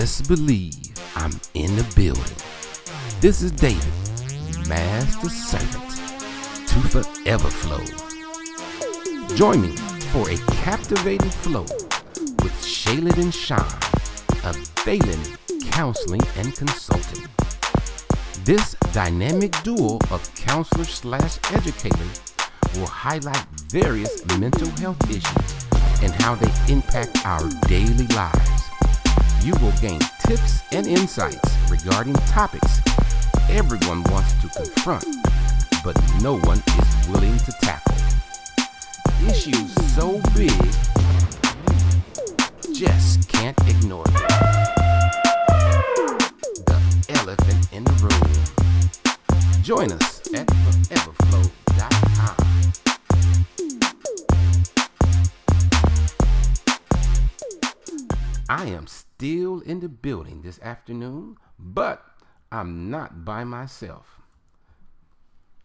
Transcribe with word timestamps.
best 0.00 0.26
believe 0.26 0.74
I'm 1.14 1.30
in 1.54 1.76
the 1.76 1.86
building. 1.94 2.36
This 3.20 3.42
is 3.42 3.52
David, 3.52 3.94
Master 4.68 5.28
Servant 5.28 5.88
to 6.66 6.78
Forever 6.90 7.48
Flow. 7.48 7.84
Join 9.36 9.62
me 9.62 9.76
for 10.10 10.28
a 10.28 10.36
captivating 10.64 11.30
flow 11.30 11.62
with 12.42 12.52
Shaylin 12.60 13.16
and 13.22 13.32
Sean 13.32 13.60
of 14.42 14.56
Valynn 14.82 15.70
Counseling 15.70 16.22
and 16.38 16.52
Consulting. 16.56 17.28
This 18.42 18.74
dynamic 18.92 19.52
duo 19.62 20.00
of 20.10 20.28
counselors 20.34 20.88
slash 20.88 21.38
educators 21.52 22.20
will 22.74 22.86
highlight 22.86 23.46
various 23.68 24.26
mental 24.40 24.70
health 24.70 25.08
issues 25.08 26.02
and 26.02 26.10
how 26.20 26.34
they 26.34 26.50
impact 26.72 27.24
our 27.24 27.48
daily 27.68 28.08
lives 28.08 28.53
you 29.44 29.52
will 29.60 29.72
gain 29.80 30.00
tips 30.20 30.62
and 30.72 30.86
insights 30.86 31.54
regarding 31.70 32.14
topics 32.32 32.80
everyone 33.50 34.02
wants 34.04 34.32
to 34.40 34.48
confront, 34.48 35.04
but 35.84 35.94
no 36.22 36.38
one 36.38 36.62
is 36.78 37.08
willing 37.08 37.36
to 37.38 37.52
tackle. 37.60 37.94
Issues 39.26 39.74
so 39.94 40.20
big, 40.34 40.50
just 42.74 43.28
can't 43.28 43.58
ignore 43.68 44.04
them. 44.04 44.14
The 46.66 46.80
elephant 47.10 47.72
in 47.72 47.84
the 47.84 47.92
room. 48.02 48.30
Join 49.62 49.92
us 49.92 50.20
at 50.34 50.46
foreverflow.com. 50.46 52.36
I 58.48 58.66
am 58.66 58.86
still 59.16 59.60
in 59.60 59.78
the 59.78 59.88
building 59.88 60.42
this 60.42 60.58
afternoon, 60.60 61.36
but 61.58 62.04
I'm 62.50 62.90
not 62.90 63.24
by 63.24 63.44
myself. 63.44 64.20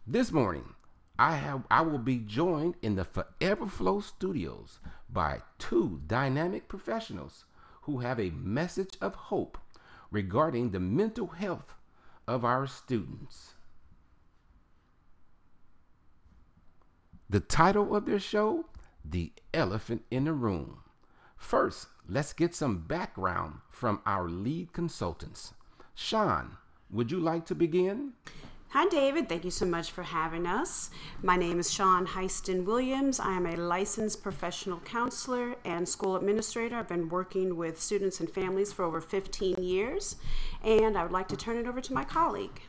This 0.06 0.30
morning, 0.30 0.74
I 1.18 1.34
have 1.34 1.64
I 1.70 1.80
will 1.82 1.98
be 1.98 2.18
joined 2.18 2.76
in 2.80 2.94
the 2.94 3.04
Forever 3.04 3.66
Flow 3.66 4.00
studios 4.00 4.78
by 5.08 5.42
two 5.58 6.00
dynamic 6.06 6.68
professionals 6.68 7.44
who 7.82 7.98
have 7.98 8.20
a 8.20 8.30
message 8.30 8.96
of 9.00 9.14
hope 9.14 9.58
regarding 10.12 10.70
the 10.70 10.80
mental 10.80 11.26
health 11.26 11.74
of 12.28 12.44
our 12.44 12.68
students. 12.68 13.54
The 17.28 17.40
title 17.40 17.96
of 17.96 18.06
their 18.06 18.20
show, 18.20 18.66
The 19.04 19.32
Elephant 19.52 20.04
in 20.10 20.24
the 20.24 20.32
Room. 20.32 20.82
First, 21.40 21.88
let's 22.08 22.32
get 22.32 22.54
some 22.54 22.78
background 22.86 23.60
from 23.70 24.02
our 24.06 24.28
lead 24.28 24.72
consultants. 24.72 25.54
Sean, 25.96 26.58
would 26.90 27.10
you 27.10 27.18
like 27.18 27.44
to 27.46 27.54
begin? 27.56 28.12
Hi, 28.72 28.86
David. 28.86 29.28
Thank 29.28 29.44
you 29.44 29.50
so 29.50 29.66
much 29.66 29.90
for 29.90 30.04
having 30.04 30.46
us. 30.46 30.90
My 31.24 31.34
name 31.34 31.58
is 31.58 31.72
Sean 31.72 32.06
Heiston 32.06 32.64
Williams. 32.64 33.18
I 33.18 33.32
am 33.32 33.44
a 33.44 33.56
licensed 33.56 34.22
professional 34.22 34.78
counselor 34.84 35.56
and 35.64 35.88
school 35.88 36.14
administrator. 36.14 36.76
I've 36.76 36.86
been 36.86 37.08
working 37.08 37.56
with 37.56 37.80
students 37.80 38.20
and 38.20 38.30
families 38.30 38.72
for 38.72 38.84
over 38.84 39.00
15 39.00 39.56
years, 39.56 40.14
and 40.62 40.96
I 40.96 41.02
would 41.02 41.10
like 41.10 41.26
to 41.30 41.36
turn 41.36 41.56
it 41.56 41.66
over 41.66 41.80
to 41.80 41.92
my 41.92 42.04
colleague. 42.04 42.60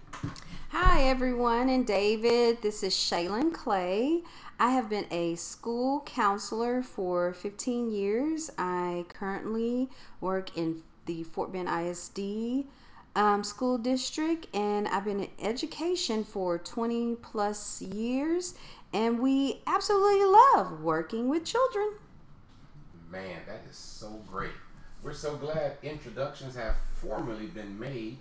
Hi, 0.69 1.03
everyone, 1.03 1.69
and 1.69 1.85
David. 1.85 2.63
This 2.63 2.81
is 2.81 2.95
Shaylin 2.95 3.53
Clay. 3.53 4.23
I 4.59 4.71
have 4.71 4.89
been 4.89 5.05
a 5.11 5.36
school 5.36 6.02
counselor 6.08 6.81
for 6.81 7.31
15 7.31 7.91
years. 7.91 8.49
I 8.58 9.05
currently 9.09 9.88
work 10.19 10.58
in 10.58 10.81
the 11.05 11.21
Fort 11.21 11.53
Bend 11.53 11.69
ISD 11.69 12.65
um, 13.16 13.44
school 13.44 13.78
district, 13.78 14.48
and 14.56 14.88
I've 14.88 15.06
been 15.06 15.22
in 15.22 15.30
education 15.42 16.23
for 16.23 16.58
20 16.58 17.16
plus 17.16 17.82
years. 17.82 18.54
And 18.94 19.20
we 19.20 19.61
absolutely 19.67 20.26
love 20.26 20.82
working 20.82 21.30
with 21.30 21.45
children. 21.45 21.94
Man, 23.10 23.39
that 23.48 23.61
is 23.70 23.77
so 23.77 24.21
great. 24.30 24.52
We're 25.04 25.14
so 25.14 25.36
glad 25.36 25.77
introductions 25.82 26.55
have 26.55 26.76
formally 26.95 27.48
been 27.48 27.80
made. 27.80 28.17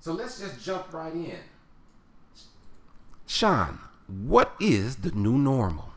So 0.00 0.12
let's 0.12 0.38
just 0.40 0.62
jump 0.64 0.92
right 0.92 1.12
in. 1.12 1.38
Sean, 3.26 3.78
what 4.06 4.54
is 4.60 4.96
the 4.96 5.10
new 5.10 5.38
normal? 5.38 5.92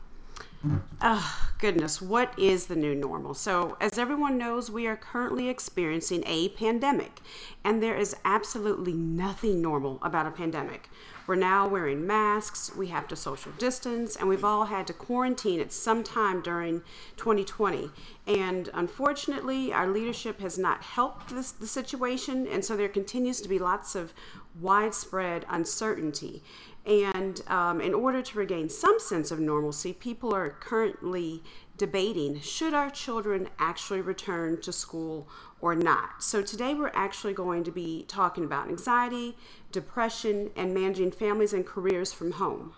Oh, 1.00 1.48
goodness, 1.58 2.00
what 2.00 2.38
is 2.38 2.66
the 2.66 2.76
new 2.76 2.94
normal? 2.94 3.34
So, 3.34 3.76
as 3.80 3.98
everyone 3.98 4.38
knows, 4.38 4.70
we 4.70 4.86
are 4.86 4.96
currently 4.96 5.48
experiencing 5.48 6.22
a 6.24 6.50
pandemic, 6.50 7.20
and 7.64 7.82
there 7.82 7.96
is 7.96 8.14
absolutely 8.24 8.92
nothing 8.92 9.60
normal 9.60 9.98
about 10.02 10.26
a 10.26 10.30
pandemic. 10.30 10.88
We're 11.26 11.34
now 11.34 11.66
wearing 11.66 12.06
masks, 12.06 12.74
we 12.76 12.88
have 12.88 13.08
to 13.08 13.16
social 13.16 13.52
distance, 13.52 14.14
and 14.14 14.28
we've 14.28 14.44
all 14.44 14.66
had 14.66 14.86
to 14.88 14.92
quarantine 14.92 15.60
at 15.60 15.72
some 15.72 16.04
time 16.04 16.42
during 16.42 16.82
2020. 17.16 17.90
And 18.26 18.68
unfortunately, 18.74 19.72
our 19.72 19.88
leadership 19.88 20.40
has 20.40 20.58
not 20.58 20.82
helped 20.82 21.30
this, 21.30 21.50
the 21.50 21.66
situation, 21.66 22.46
and 22.46 22.64
so 22.64 22.76
there 22.76 22.88
continues 22.88 23.40
to 23.40 23.48
be 23.48 23.58
lots 23.58 23.94
of 23.94 24.12
widespread 24.60 25.46
uncertainty. 25.48 26.42
And 26.84 27.40
um, 27.46 27.80
in 27.80 27.94
order 27.94 28.22
to 28.22 28.38
regain 28.38 28.68
some 28.68 28.98
sense 28.98 29.30
of 29.30 29.38
normalcy, 29.38 29.92
people 29.92 30.34
are 30.34 30.50
currently 30.50 31.42
debating 31.76 32.40
should 32.40 32.74
our 32.74 32.90
children 32.90 33.48
actually 33.58 34.00
return 34.00 34.60
to 34.60 34.72
school 34.72 35.28
or 35.60 35.74
not. 35.74 36.22
So 36.22 36.42
today 36.42 36.74
we're 36.74 36.90
actually 36.94 37.34
going 37.34 37.64
to 37.64 37.70
be 37.70 38.04
talking 38.08 38.44
about 38.44 38.68
anxiety, 38.68 39.36
depression, 39.70 40.50
and 40.56 40.74
managing 40.74 41.12
families 41.12 41.52
and 41.52 41.64
careers 41.64 42.12
from 42.12 42.32
home. 42.32 42.74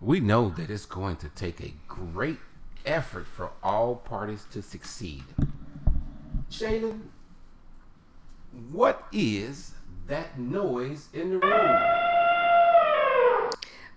We 0.00 0.20
know 0.20 0.50
that 0.50 0.70
it's 0.70 0.86
going 0.86 1.16
to 1.16 1.28
take 1.30 1.60
a 1.60 1.74
great 1.88 2.38
effort 2.86 3.26
for 3.26 3.50
all 3.62 3.96
parties 3.96 4.46
to 4.52 4.62
succeed. 4.62 5.24
Shaylin, 6.50 7.00
what 8.70 9.06
is 9.12 9.72
that 10.06 10.38
noise 10.38 11.08
in 11.12 11.30
the 11.30 11.38
room? 11.38 12.03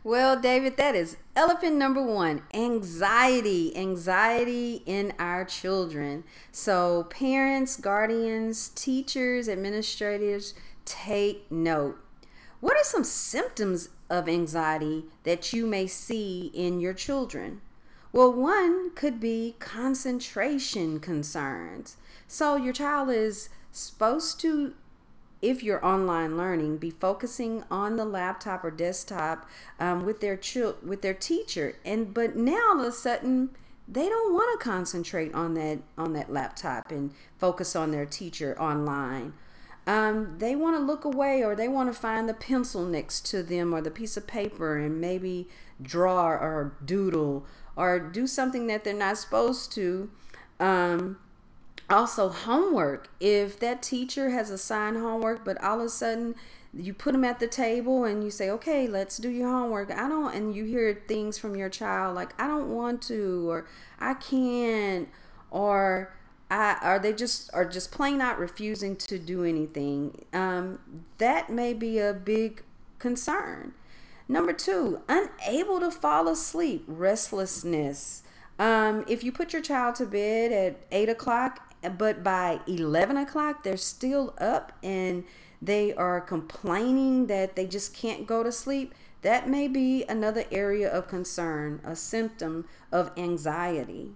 Well, 0.07 0.39
David, 0.39 0.77
that 0.77 0.95
is 0.95 1.17
elephant 1.35 1.75
number 1.75 2.01
one 2.01 2.43
anxiety. 2.53 3.75
Anxiety 3.75 4.81
in 4.85 5.11
our 5.19 5.43
children. 5.43 6.23
So, 6.49 7.07
parents, 7.09 7.75
guardians, 7.75 8.69
teachers, 8.69 9.49
administrators, 9.49 10.53
take 10.85 11.51
note. 11.51 11.97
What 12.61 12.77
are 12.77 12.85
some 12.85 13.03
symptoms 13.03 13.89
of 14.09 14.29
anxiety 14.29 15.07
that 15.23 15.51
you 15.51 15.65
may 15.65 15.87
see 15.87 16.51
in 16.53 16.79
your 16.79 16.93
children? 16.93 17.59
Well, 18.13 18.31
one 18.31 18.91
could 18.91 19.19
be 19.19 19.57
concentration 19.59 21.01
concerns. 21.01 21.97
So, 22.29 22.55
your 22.55 22.71
child 22.71 23.09
is 23.09 23.49
supposed 23.73 24.39
to 24.39 24.73
if 25.41 25.63
you're 25.63 25.85
online 25.85 26.37
learning, 26.37 26.77
be 26.77 26.89
focusing 26.89 27.63
on 27.69 27.95
the 27.95 28.05
laptop 28.05 28.63
or 28.63 28.71
desktop 28.71 29.47
um, 29.79 30.05
with 30.05 30.19
their 30.19 30.37
ch- 30.37 30.75
with 30.83 31.01
their 31.01 31.13
teacher. 31.13 31.75
And 31.85 32.13
but 32.13 32.35
now 32.35 32.69
all 32.69 32.79
of 32.79 32.87
a 32.87 32.91
sudden 32.91 33.49
they 33.87 34.09
don't 34.09 34.33
want 34.33 34.59
to 34.59 34.63
concentrate 34.63 35.33
on 35.33 35.53
that 35.53 35.79
on 35.97 36.13
that 36.13 36.31
laptop 36.31 36.91
and 36.91 37.13
focus 37.37 37.75
on 37.75 37.91
their 37.91 38.05
teacher 38.05 38.59
online. 38.59 39.33
Um, 39.85 40.35
they 40.39 40.53
want 40.53 40.75
to 40.75 40.81
look 40.81 41.05
away 41.05 41.43
or 41.43 41.55
they 41.55 41.69
want 41.69 41.93
to 41.93 41.97
find 41.97 42.27
the 42.27 42.33
pencil 42.33 42.83
next 42.83 43.25
to 43.27 43.41
them 43.41 43.73
or 43.73 43.79
the 43.79 43.89
piece 43.89 44.17
of 44.17 44.27
paper 44.27 44.77
and 44.77 44.99
maybe 44.99 45.47
draw 45.81 46.27
or 46.27 46.75
doodle 46.83 47.45
or 47.77 47.97
do 47.99 48.27
something 48.27 48.67
that 48.67 48.83
they're 48.83 48.93
not 48.93 49.17
supposed 49.17 49.71
to. 49.73 50.09
Um, 50.59 51.19
also 51.89 52.29
homework. 52.29 53.09
If 53.19 53.59
that 53.59 53.81
teacher 53.81 54.29
has 54.29 54.49
assigned 54.49 54.97
homework 54.97 55.45
but 55.45 55.61
all 55.63 55.79
of 55.79 55.85
a 55.85 55.89
sudden 55.89 56.35
you 56.73 56.93
put 56.93 57.13
them 57.13 57.23
at 57.23 57.39
the 57.39 57.47
table 57.47 58.03
and 58.03 58.23
you 58.23 58.29
say 58.29 58.49
okay 58.49 58.87
let's 58.87 59.17
do 59.17 59.29
your 59.29 59.49
homework. 59.49 59.91
I 59.91 60.09
don't 60.09 60.33
and 60.33 60.55
you 60.55 60.65
hear 60.65 61.01
things 61.07 61.37
from 61.37 61.55
your 61.55 61.69
child 61.69 62.15
like 62.15 62.39
i 62.41 62.47
don't 62.47 62.69
want 62.69 63.01
to 63.03 63.49
or 63.49 63.67
i 63.99 64.13
can't 64.13 65.07
or 65.49 66.13
I, 66.49 66.77
are 66.81 66.99
they 66.99 67.13
just 67.13 67.49
are 67.53 67.65
just 67.65 67.91
plain 67.91 68.21
out 68.21 68.39
refusing 68.39 68.95
to 68.97 69.19
do 69.19 69.43
anything. 69.43 70.25
Um, 70.31 70.79
that 71.17 71.49
may 71.49 71.73
be 71.73 71.99
a 71.99 72.13
big 72.13 72.63
concern. 72.99 73.73
Number 74.29 74.53
two 74.53 75.01
unable 75.09 75.79
to 75.79 75.91
fall 75.91 76.27
asleep 76.27 76.83
restlessness. 76.87 78.23
Um, 78.59 79.05
if 79.07 79.23
you 79.23 79.31
put 79.31 79.53
your 79.53 79.61
child 79.61 79.95
to 79.95 80.05
bed 80.05 80.51
at 80.51 80.79
8 80.91 81.09
o'clock 81.09 81.66
but 81.97 82.23
by 82.23 82.59
11 82.67 83.17
o'clock 83.17 83.63
they're 83.63 83.77
still 83.77 84.33
up 84.39 84.71
and 84.83 85.23
they 85.61 85.93
are 85.93 86.21
complaining 86.21 87.27
that 87.27 87.55
they 87.55 87.65
just 87.65 87.93
can't 87.93 88.27
go 88.27 88.43
to 88.43 88.51
sleep. 88.51 88.93
That 89.23 89.49
may 89.49 89.67
be 89.67 90.03
another 90.07 90.45
area 90.51 90.89
of 90.89 91.07
concern 91.07 91.81
a 91.83 91.95
symptom 91.95 92.65
of 92.91 93.11
anxiety. 93.17 94.11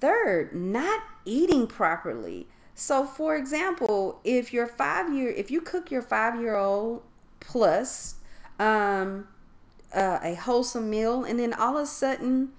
Third 0.00 0.54
not 0.54 1.02
eating 1.24 1.66
properly. 1.66 2.46
So, 2.74 3.04
for 3.04 3.36
example, 3.36 4.20
if 4.24 4.52
your 4.52 4.66
five 4.66 5.12
year, 5.12 5.30
if 5.30 5.50
you 5.50 5.60
cook 5.60 5.90
your 5.90 6.02
five 6.02 6.40
year 6.40 6.56
old 6.56 7.02
plus 7.40 8.16
um, 8.58 9.28
uh, 9.94 10.18
a 10.22 10.34
wholesome 10.34 10.90
meal, 10.90 11.24
and 11.24 11.38
then 11.38 11.52
all 11.54 11.76
of 11.76 11.84
a 11.84 11.86
sudden 11.86 12.50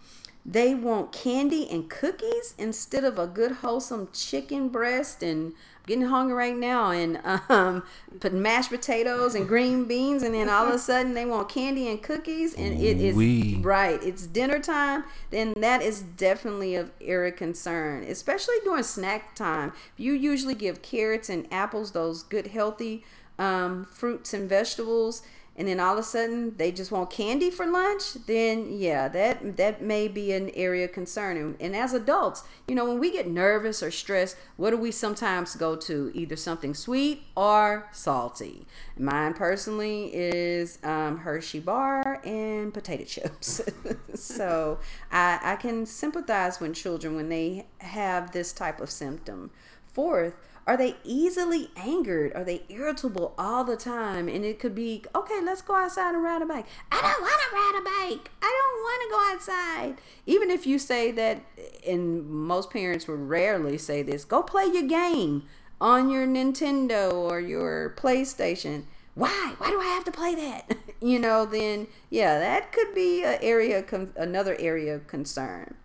they 0.49 0.73
want 0.73 1.11
candy 1.11 1.69
and 1.69 1.89
cookies 1.89 2.55
instead 2.57 3.03
of 3.03 3.19
a 3.19 3.27
good 3.27 3.51
wholesome 3.51 4.07
chicken 4.13 4.69
breast 4.69 5.21
and 5.21 5.53
getting 5.85 6.05
hungry 6.05 6.33
right 6.33 6.55
now 6.55 6.91
and 6.91 7.19
um 7.49 7.83
put 8.19 8.33
mashed 8.33 8.69
potatoes 8.69 9.35
and 9.35 9.47
green 9.47 9.85
beans 9.85 10.23
and 10.23 10.33
then 10.33 10.49
all 10.49 10.65
of 10.65 10.73
a 10.73 10.79
sudden 10.79 11.13
they 11.13 11.25
want 11.25 11.49
candy 11.49 11.89
and 11.89 12.01
cookies 12.01 12.53
and 12.53 12.81
it 12.81 12.97
is 12.99 13.15
Ooh-wee. 13.15 13.59
right 13.61 14.01
it's 14.01 14.25
dinner 14.25 14.59
time 14.59 15.03
then 15.31 15.53
that 15.57 15.81
is 15.81 16.01
definitely 16.01 16.75
of 16.75 16.91
area 17.01 17.31
concern 17.31 18.03
especially 18.03 18.55
during 18.63 18.83
snack 18.83 19.35
time 19.35 19.73
you 19.97 20.13
usually 20.13 20.55
give 20.55 20.81
carrots 20.81 21.29
and 21.29 21.45
apples 21.51 21.91
those 21.91 22.23
good 22.23 22.47
healthy 22.47 23.03
um, 23.39 23.85
fruits 23.85 24.33
and 24.33 24.49
vegetables 24.49 25.21
and 25.57 25.67
then 25.67 25.79
all 25.79 25.93
of 25.93 25.99
a 25.99 26.03
sudden 26.03 26.55
they 26.57 26.71
just 26.71 26.91
want 26.91 27.09
candy 27.09 27.49
for 27.49 27.65
lunch? 27.65 28.13
Then 28.25 28.67
yeah 28.69 29.07
that 29.07 29.57
that 29.57 29.81
may 29.81 30.07
be 30.07 30.31
an 30.31 30.49
area 30.51 30.85
of 30.85 30.91
concern. 30.91 31.37
And, 31.37 31.55
and 31.59 31.75
as 31.75 31.93
adults 31.93 32.43
you 32.67 32.75
know 32.75 32.85
when 32.85 32.99
we 32.99 33.11
get 33.11 33.27
nervous 33.27 33.81
or 33.81 33.91
stressed 33.91 34.37
what 34.55 34.71
do 34.71 34.77
we 34.77 34.91
sometimes 34.91 35.55
go 35.55 35.75
to? 35.75 36.11
Either 36.13 36.35
something 36.35 36.73
sweet 36.73 37.23
or 37.35 37.87
salty. 37.91 38.65
Mine 38.97 39.33
personally 39.33 40.11
is 40.13 40.79
um, 40.83 41.19
hershey 41.19 41.59
bar 41.59 42.21
and 42.23 42.73
potato 42.73 43.03
chips. 43.03 43.61
So 44.13 44.79
I, 45.11 45.39
I 45.41 45.55
can 45.55 45.85
sympathize 45.85 46.59
with 46.59 46.75
children 46.75 47.15
when 47.15 47.29
they 47.29 47.67
have 47.79 48.31
this 48.31 48.51
type 48.51 48.79
of 48.81 48.89
symptom 48.89 49.51
fourth 49.97 50.33
are 50.67 50.75
they 50.75 50.97
easily 51.05 51.69
angered? 51.77 52.33
Are 52.35 52.43
they 52.43 52.63
irritable 52.67 53.33
all 53.37 53.63
the 53.63 53.77
time? 53.77 54.27
And 54.27 54.43
it 54.43 54.59
could 54.59 54.75
be, 54.75 55.01
okay, 55.15 55.39
let's 55.41 55.61
go 55.61 55.75
outside 55.75 56.13
and 56.13 56.21
ride 56.21 56.41
a 56.41 56.45
bike. 56.45 56.65
I 56.91 57.01
don't 57.01 57.21
want 57.21 57.41
to 57.41 57.55
ride 57.55 57.79
a 57.79 57.83
bike. 57.83 58.31
I 58.41 58.59
don't 58.59 58.81
want 58.83 59.01
to 59.01 59.15
go 59.15 59.33
outside. 59.33 60.01
Even 60.25 60.51
if 60.51 60.67
you 60.67 60.77
say 60.77 61.11
that, 61.11 61.41
and 61.87 62.29
most 62.29 62.69
parents 62.69 63.07
would 63.07 63.29
rarely 63.29 63.77
say 63.77 64.01
this, 64.01 64.25
go 64.25 64.43
play 64.43 64.65
your 64.65 64.83
game 64.83 65.45
on 65.79 66.09
your 66.09 66.27
Nintendo 66.27 67.13
or 67.13 67.39
your 67.39 67.95
PlayStation. 67.97 68.83
Why? 69.15 69.55
Why 69.59 69.69
do 69.69 69.79
I 69.79 69.85
have 69.85 70.03
to 70.03 70.11
play 70.11 70.35
that? 70.35 70.75
you 71.01 71.17
know, 71.17 71.45
then 71.45 71.87
yeah, 72.09 72.39
that 72.39 72.73
could 72.73 72.93
be 72.93 73.23
an 73.23 73.37
area, 73.41 73.85
another 74.17 74.57
area 74.59 74.95
of 74.95 75.07
concern. 75.07 75.75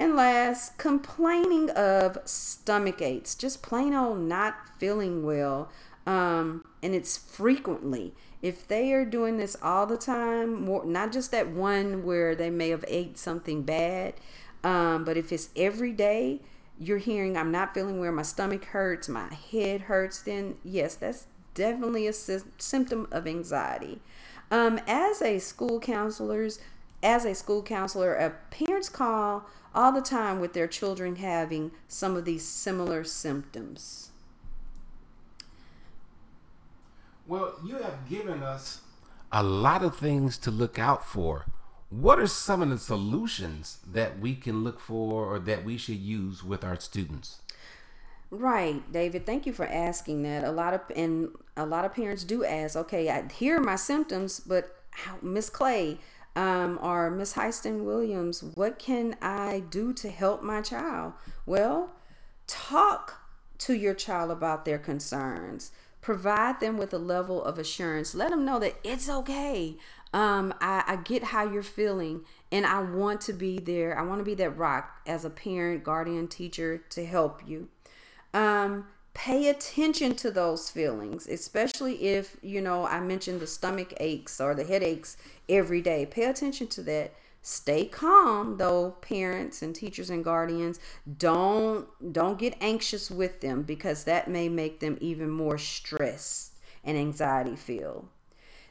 And 0.00 0.16
last, 0.16 0.78
complaining 0.78 1.68
of 1.72 2.16
stomach 2.24 3.02
aches, 3.02 3.34
just 3.34 3.62
plain 3.62 3.92
old 3.92 4.18
not 4.18 4.54
feeling 4.78 5.26
well. 5.26 5.70
Um, 6.06 6.64
and 6.82 6.94
it's 6.94 7.18
frequently. 7.18 8.14
If 8.40 8.66
they 8.66 8.94
are 8.94 9.04
doing 9.04 9.36
this 9.36 9.58
all 9.62 9.84
the 9.84 9.98
time, 9.98 10.64
more 10.64 10.86
not 10.86 11.12
just 11.12 11.32
that 11.32 11.50
one 11.50 12.02
where 12.02 12.34
they 12.34 12.48
may 12.48 12.70
have 12.70 12.82
ate 12.88 13.18
something 13.18 13.60
bad, 13.60 14.14
um, 14.64 15.04
but 15.04 15.18
if 15.18 15.32
it's 15.32 15.50
every 15.54 15.92
day, 15.92 16.40
you're 16.78 16.96
hearing 16.96 17.36
I'm 17.36 17.52
not 17.52 17.74
feeling 17.74 18.00
well, 18.00 18.10
my 18.12 18.22
stomach 18.22 18.64
hurts, 18.64 19.06
my 19.06 19.28
head 19.52 19.82
hurts, 19.82 20.22
then 20.22 20.56
yes, 20.64 20.94
that's 20.94 21.26
definitely 21.52 22.06
a 22.06 22.14
sy- 22.14 22.38
symptom 22.56 23.06
of 23.12 23.26
anxiety. 23.26 24.00
Um, 24.50 24.80
as 24.88 25.20
a 25.20 25.38
school 25.38 25.78
counselors, 25.78 26.58
as 27.02 27.24
a 27.24 27.34
school 27.34 27.62
counselor, 27.62 28.18
uh, 28.18 28.30
parents 28.50 28.88
call 28.88 29.46
all 29.74 29.92
the 29.92 30.00
time 30.00 30.40
with 30.40 30.52
their 30.52 30.66
children 30.66 31.16
having 31.16 31.70
some 31.88 32.16
of 32.16 32.24
these 32.24 32.44
similar 32.44 33.04
symptoms. 33.04 34.10
Well, 37.26 37.54
you 37.64 37.76
have 37.76 38.08
given 38.08 38.42
us 38.42 38.80
a 39.30 39.42
lot 39.42 39.84
of 39.84 39.96
things 39.96 40.36
to 40.38 40.50
look 40.50 40.78
out 40.78 41.06
for. 41.06 41.46
What 41.88 42.18
are 42.18 42.26
some 42.26 42.62
of 42.62 42.70
the 42.70 42.78
solutions 42.78 43.78
that 43.90 44.18
we 44.18 44.34
can 44.34 44.64
look 44.64 44.80
for 44.80 45.26
or 45.26 45.38
that 45.40 45.64
we 45.64 45.76
should 45.76 45.96
use 45.96 46.42
with 46.42 46.64
our 46.64 46.78
students? 46.78 47.42
Right, 48.30 48.80
David. 48.92 49.26
Thank 49.26 49.44
you 49.44 49.52
for 49.52 49.66
asking 49.66 50.22
that. 50.22 50.44
A 50.44 50.52
lot 50.52 50.72
of 50.72 50.82
and 50.94 51.30
a 51.56 51.66
lot 51.66 51.84
of 51.84 51.94
parents 51.94 52.22
do 52.22 52.44
ask, 52.44 52.76
okay, 52.76 53.10
I 53.10 53.26
here 53.32 53.56
are 53.56 53.60
my 53.60 53.74
symptoms, 53.74 54.38
but 54.38 54.84
how, 54.92 55.16
Miss 55.20 55.50
Clay 55.50 55.98
um, 56.36 56.78
or 56.80 57.10
Miss 57.10 57.34
Heiston 57.34 57.84
Williams, 57.84 58.42
what 58.42 58.78
can 58.78 59.16
I 59.20 59.62
do 59.68 59.92
to 59.94 60.10
help 60.10 60.42
my 60.42 60.60
child? 60.60 61.14
Well, 61.46 61.90
talk 62.46 63.20
to 63.58 63.74
your 63.74 63.94
child 63.94 64.30
about 64.30 64.64
their 64.64 64.78
concerns. 64.78 65.72
Provide 66.00 66.60
them 66.60 66.78
with 66.78 66.94
a 66.94 66.98
level 66.98 67.44
of 67.44 67.58
assurance. 67.58 68.14
Let 68.14 68.30
them 68.30 68.44
know 68.44 68.58
that 68.58 68.76
it's 68.82 69.08
okay. 69.10 69.76
Um, 70.12 70.54
I, 70.60 70.82
I 70.86 70.96
get 70.96 71.24
how 71.24 71.50
you're 71.50 71.62
feeling, 71.62 72.22
and 72.50 72.64
I 72.64 72.80
want 72.80 73.20
to 73.22 73.32
be 73.32 73.58
there. 73.58 73.98
I 73.98 74.02
want 74.02 74.20
to 74.20 74.24
be 74.24 74.34
that 74.36 74.56
rock 74.56 75.00
as 75.06 75.24
a 75.24 75.30
parent, 75.30 75.84
guardian, 75.84 76.26
teacher 76.26 76.78
to 76.90 77.04
help 77.04 77.46
you. 77.46 77.68
Um, 78.32 78.86
pay 79.14 79.48
attention 79.48 80.14
to 80.16 80.30
those 80.30 80.70
feelings, 80.70 81.26
especially 81.26 82.04
if, 82.04 82.36
you 82.42 82.60
know, 82.60 82.86
I 82.86 83.00
mentioned 83.00 83.40
the 83.40 83.46
stomach 83.46 83.92
aches 83.98 84.40
or 84.40 84.54
the 84.54 84.64
headaches 84.64 85.16
every 85.48 85.82
day. 85.82 86.06
Pay 86.06 86.24
attention 86.24 86.68
to 86.68 86.82
that. 86.82 87.12
Stay 87.42 87.86
calm 87.86 88.58
though, 88.58 88.90
parents 89.00 89.62
and 89.62 89.74
teachers 89.74 90.10
and 90.10 90.22
guardians. 90.22 90.78
Don't 91.18 91.88
don't 92.12 92.38
get 92.38 92.54
anxious 92.60 93.10
with 93.10 93.40
them 93.40 93.62
because 93.62 94.04
that 94.04 94.28
may 94.28 94.48
make 94.48 94.80
them 94.80 94.98
even 95.00 95.30
more 95.30 95.56
stressed 95.56 96.58
and 96.84 96.98
anxiety 96.98 97.56
filled. 97.56 98.08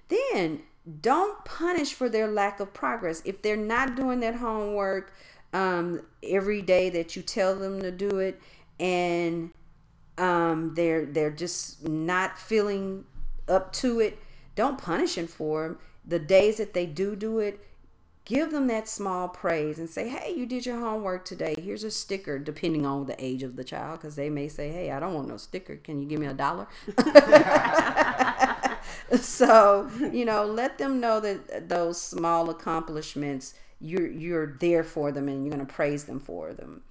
Then 0.07 0.62
don't 1.01 1.44
punish 1.45 1.94
for 1.94 2.09
their 2.09 2.27
lack 2.27 2.59
of 2.59 2.74
progress. 2.74 3.24
If 3.25 3.41
they're 3.41 3.57
not 3.57 3.95
doing 3.95 4.19
that 4.19 4.36
homework 4.36 5.13
um, 5.51 6.01
every 6.21 6.62
day 6.62 6.89
that 6.91 7.15
you 7.15 7.24
tell 7.24 7.56
them 7.56 7.81
to 7.81 7.91
do 7.91 8.19
it, 8.19 8.39
and 8.80 9.51
um, 10.19 10.74
they're 10.75 11.06
they're 11.06 11.31
just 11.31 11.88
not 11.88 12.38
feeling 12.38 13.06
up 13.48 13.74
to 13.74 14.00
it, 14.00 14.19
don't 14.56 14.77
punish 14.77 15.16
them 15.16 15.27
for 15.27 15.63
them. 15.63 15.80
The 16.06 16.19
days 16.19 16.57
that 16.57 16.74
they 16.74 16.86
do 16.86 17.16
do 17.16 17.39
it, 17.39 17.66
give 18.25 18.51
them 18.51 18.68
that 18.68 18.88
small 18.88 19.27
praise 19.27 19.80
and 19.80 19.89
say, 19.89 20.10
"Hey, 20.10 20.33
you 20.36 20.45
did 20.45 20.66
your 20.66 20.80
homework 20.80 21.25
today. 21.25 21.56
Here's 21.57 21.83
a 21.83 21.92
sticker." 21.92 22.39
Depending 22.39 22.86
on 22.86 23.06
the 23.06 23.16
age 23.24 23.43
of 23.43 23.55
the 23.55 23.63
child, 23.63 24.00
because 24.00 24.15
they 24.15 24.29
may 24.29 24.48
say, 24.48 24.70
"Hey, 24.72 24.91
I 24.91 25.00
don't 25.00 25.13
want 25.13 25.27
no 25.27 25.38
sticker. 25.38 25.77
Can 25.77 26.01
you 26.01 26.08
give 26.08 26.20
me 26.20 26.27
a 26.27 26.34
dollar?" 26.34 26.67
so 29.13 29.89
you 30.12 30.25
know, 30.25 30.46
let 30.46 30.77
them 30.77 31.00
know 31.00 31.20
that 31.20 31.70
those 31.70 32.01
small 32.01 32.50
accomplishments 32.50 33.53
you're 33.82 34.08
you're 34.08 34.58
there 34.60 34.84
for 34.84 35.12
them 35.12 35.27
and 35.27 35.46
you're 35.46 35.53
going 35.53 35.65
to 35.65 35.74
praise 35.74 36.03
them 36.05 36.20
for 36.20 36.53
them. 36.53 36.82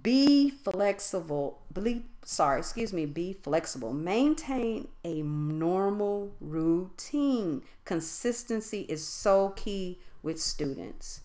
Be 0.00 0.50
flexible. 0.50 1.60
Be, 1.72 2.04
sorry, 2.24 2.60
excuse 2.60 2.92
me. 2.92 3.04
Be 3.04 3.34
flexible. 3.34 3.92
Maintain 3.92 4.88
a 5.04 5.22
normal 5.22 6.32
routine. 6.40 7.62
Consistency 7.84 8.86
is 8.88 9.06
so 9.06 9.50
key 9.50 9.98
with 10.22 10.40
students. 10.40 11.20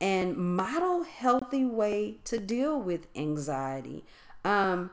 And 0.00 0.36
model 0.36 1.04
healthy 1.04 1.64
way 1.64 2.16
to 2.24 2.38
deal 2.38 2.80
with 2.80 3.06
anxiety. 3.14 4.04
Um, 4.44 4.90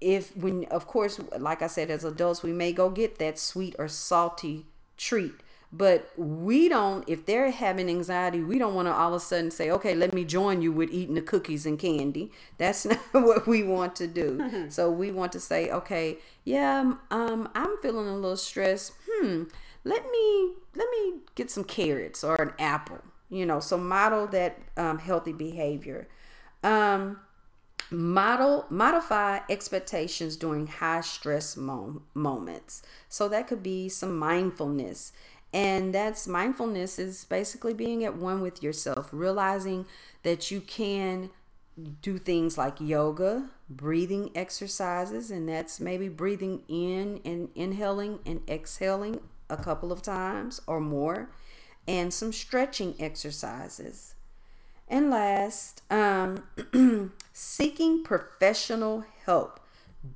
if 0.00 0.36
when 0.36 0.64
of 0.66 0.86
course, 0.86 1.20
like 1.38 1.62
I 1.62 1.66
said, 1.66 1.90
as 1.90 2.04
adults, 2.04 2.42
we 2.42 2.52
may 2.52 2.72
go 2.72 2.88
get 2.88 3.18
that 3.18 3.38
sweet 3.38 3.76
or 3.78 3.86
salty 3.86 4.66
treat 4.96 5.34
but 5.72 6.10
we 6.16 6.68
don't, 6.68 7.08
if 7.08 7.26
they're 7.26 7.50
having 7.50 7.88
anxiety, 7.88 8.42
we 8.42 8.58
don't 8.58 8.74
want 8.74 8.88
to 8.88 8.92
all 8.92 9.14
of 9.14 9.22
a 9.22 9.24
sudden 9.24 9.50
say, 9.52 9.70
okay, 9.70 9.94
let 9.94 10.12
me 10.12 10.24
join 10.24 10.62
you 10.62 10.72
with 10.72 10.90
eating 10.90 11.14
the 11.14 11.22
cookies 11.22 11.64
and 11.64 11.78
candy. 11.78 12.32
That's 12.58 12.84
not 12.86 12.98
what 13.12 13.46
we 13.46 13.62
want 13.62 13.94
to 13.96 14.08
do. 14.08 14.66
So 14.68 14.90
we 14.90 15.12
want 15.12 15.32
to 15.32 15.40
say, 15.40 15.70
okay, 15.70 16.18
yeah, 16.44 16.94
um, 17.10 17.48
I'm 17.54 17.76
feeling 17.82 18.08
a 18.08 18.14
little 18.14 18.36
stressed. 18.36 18.94
Hmm, 19.08 19.44
let 19.84 20.10
me 20.10 20.54
let 20.74 20.88
me 20.90 21.20
get 21.36 21.50
some 21.50 21.64
carrots 21.64 22.24
or 22.24 22.34
an 22.36 22.52
apple. 22.58 22.98
You 23.28 23.46
know, 23.46 23.60
so 23.60 23.78
model 23.78 24.26
that 24.28 24.58
um, 24.76 24.98
healthy 24.98 25.32
behavior. 25.32 26.08
Um, 26.64 27.20
model 27.92 28.66
modify 28.70 29.40
expectations 29.48 30.36
during 30.36 30.66
high 30.66 31.00
stress 31.00 31.56
mo- 31.56 32.02
moments 32.14 32.82
so 33.08 33.28
that 33.28 33.48
could 33.48 33.64
be 33.64 33.88
some 33.88 34.16
mindfulness 34.16 35.12
and 35.52 35.94
that's 35.94 36.28
mindfulness 36.28 36.98
is 36.98 37.24
basically 37.24 37.74
being 37.74 38.04
at 38.04 38.16
one 38.16 38.40
with 38.40 38.62
yourself, 38.62 39.08
realizing 39.12 39.86
that 40.22 40.50
you 40.50 40.60
can 40.60 41.30
do 42.02 42.18
things 42.18 42.58
like 42.58 42.80
yoga, 42.80 43.50
breathing 43.68 44.30
exercises, 44.34 45.30
and 45.30 45.48
that's 45.48 45.80
maybe 45.80 46.08
breathing 46.08 46.62
in 46.68 47.20
and 47.24 47.48
inhaling 47.54 48.20
and 48.26 48.42
exhaling 48.48 49.20
a 49.48 49.56
couple 49.56 49.90
of 49.90 50.02
times 50.02 50.60
or 50.66 50.80
more, 50.80 51.30
and 51.88 52.12
some 52.12 52.32
stretching 52.32 52.94
exercises. 53.00 54.14
And 54.88 55.10
last, 55.10 55.82
um, 55.90 56.44
seeking 57.32 58.02
professional 58.04 59.04
help 59.24 59.60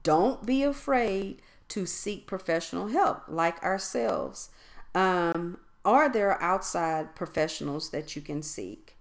don't 0.03 0.45
be 0.47 0.63
afraid 0.63 1.43
to 1.69 1.87
seek 1.87 2.27
professional 2.27 2.89
help 2.89 3.23
like 3.29 3.63
ourselves. 3.63 4.51
Um, 4.95 5.59
or 5.85 6.09
there 6.09 6.31
are 6.31 6.43
outside 6.43 7.15
professionals 7.15 7.91
that 7.91 8.17
you 8.17 8.23
can 8.23 8.43
seek. 8.43 8.97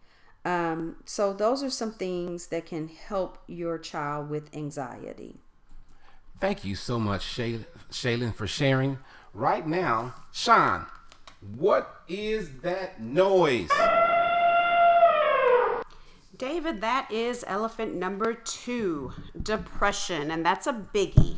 Um, 0.46 0.98
so, 1.06 1.32
those 1.32 1.64
are 1.64 1.70
some 1.70 1.94
things 1.94 2.48
that 2.48 2.66
can 2.66 2.90
help 2.90 3.38
your 3.48 3.78
child 3.78 4.30
with 4.30 4.54
anxiety. 4.54 5.38
Thank 6.42 6.66
you 6.66 6.76
so 6.76 7.00
much, 7.00 7.22
Shaylin, 7.24 8.36
for 8.36 8.48
sharing. 8.48 9.00
Right 9.34 9.66
now, 9.66 10.16
Sean, 10.34 10.86
what 11.56 12.02
is 12.10 12.60
that 12.60 13.02
noise? 13.02 13.70
David, 16.38 16.82
that 16.82 17.10
is 17.10 17.46
elephant 17.48 17.96
number 17.96 18.34
two 18.34 19.14
depression, 19.42 20.32
and 20.32 20.46
that's 20.46 20.68
a 20.68 20.74
biggie. 20.74 21.38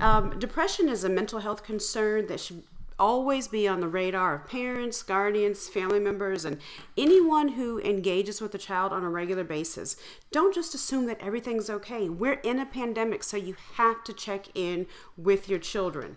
Um, 0.00 0.38
depression 0.38 0.88
is 0.88 1.04
a 1.04 1.08
mental 1.08 1.38
health 1.40 1.62
concern 1.62 2.26
that 2.26 2.40
should 2.40 2.62
always 2.98 3.48
be 3.48 3.66
on 3.66 3.80
the 3.80 3.88
radar 3.88 4.34
of 4.34 4.46
parents, 4.48 5.02
guardians, 5.02 5.68
family 5.68 6.00
members, 6.00 6.44
and 6.44 6.58
anyone 6.96 7.48
who 7.48 7.80
engages 7.80 8.40
with 8.40 8.52
the 8.52 8.58
child 8.58 8.92
on 8.92 9.04
a 9.04 9.10
regular 9.10 9.44
basis. 9.44 9.96
Don't 10.30 10.54
just 10.54 10.74
assume 10.74 11.06
that 11.06 11.20
everything's 11.20 11.70
okay. 11.70 12.08
We're 12.08 12.40
in 12.42 12.58
a 12.58 12.66
pandemic, 12.66 13.22
so 13.22 13.36
you 13.36 13.56
have 13.74 14.04
to 14.04 14.12
check 14.12 14.46
in 14.54 14.86
with 15.16 15.48
your 15.48 15.58
children 15.58 16.16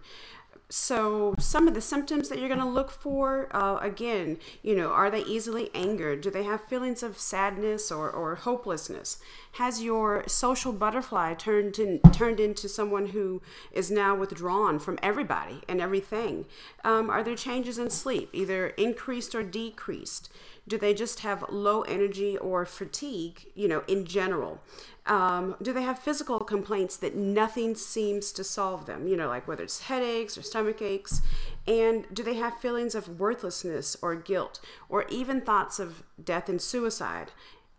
so 0.69 1.35
some 1.37 1.67
of 1.67 1.73
the 1.73 1.81
symptoms 1.81 2.29
that 2.29 2.39
you're 2.39 2.47
going 2.47 2.59
to 2.59 2.65
look 2.65 2.89
for 2.89 3.49
uh, 3.55 3.77
again 3.81 4.37
you 4.63 4.75
know 4.75 4.89
are 4.89 5.11
they 5.11 5.23
easily 5.23 5.69
angered? 5.73 6.21
Do 6.21 6.29
they 6.29 6.43
have 6.43 6.63
feelings 6.65 7.03
of 7.03 7.17
sadness 7.17 7.91
or, 7.91 8.09
or 8.09 8.35
hopelessness? 8.35 9.19
Has 9.53 9.81
your 9.81 10.23
social 10.27 10.73
butterfly 10.73 11.33
turned 11.35 11.79
in, 11.79 11.99
turned 12.11 12.39
into 12.39 12.67
someone 12.67 13.07
who 13.07 13.41
is 13.71 13.91
now 13.91 14.15
withdrawn 14.15 14.79
from 14.79 14.99
everybody 15.01 15.61
and 15.67 15.79
everything? 15.79 16.45
Um, 16.83 17.09
are 17.09 17.23
there 17.23 17.35
changes 17.35 17.77
in 17.77 17.89
sleep 17.89 18.29
either 18.33 18.67
increased 18.67 19.35
or 19.35 19.43
decreased 19.43 20.29
do 20.67 20.77
they 20.77 20.93
just 20.93 21.19
have 21.19 21.43
low 21.49 21.81
energy 21.83 22.37
or 22.37 22.65
fatigue 22.65 23.45
you 23.55 23.67
know 23.67 23.83
in 23.87 24.05
general 24.05 24.61
um, 25.07 25.55
do 25.61 25.71
they 25.71 25.83
have 25.83 25.99
physical 25.99 26.39
complaints 26.39 26.97
that 26.97 27.15
nothing 27.15 27.75
seems 27.75 28.31
to 28.31 28.43
solve 28.43 28.85
them? 28.85 29.07
You 29.07 29.15
know, 29.15 29.27
like 29.27 29.47
whether 29.47 29.63
it's 29.63 29.81
headaches 29.81 30.37
or 30.37 30.41
stomach 30.41 30.81
aches. 30.81 31.21
And 31.67 32.05
do 32.11 32.23
they 32.23 32.35
have 32.35 32.57
feelings 32.57 32.95
of 32.95 33.19
worthlessness 33.19 33.95
or 34.01 34.15
guilt 34.15 34.59
or 34.89 35.05
even 35.09 35.41
thoughts 35.41 35.79
of 35.79 36.03
death 36.23 36.49
and 36.49 36.61
suicide? 36.61 37.31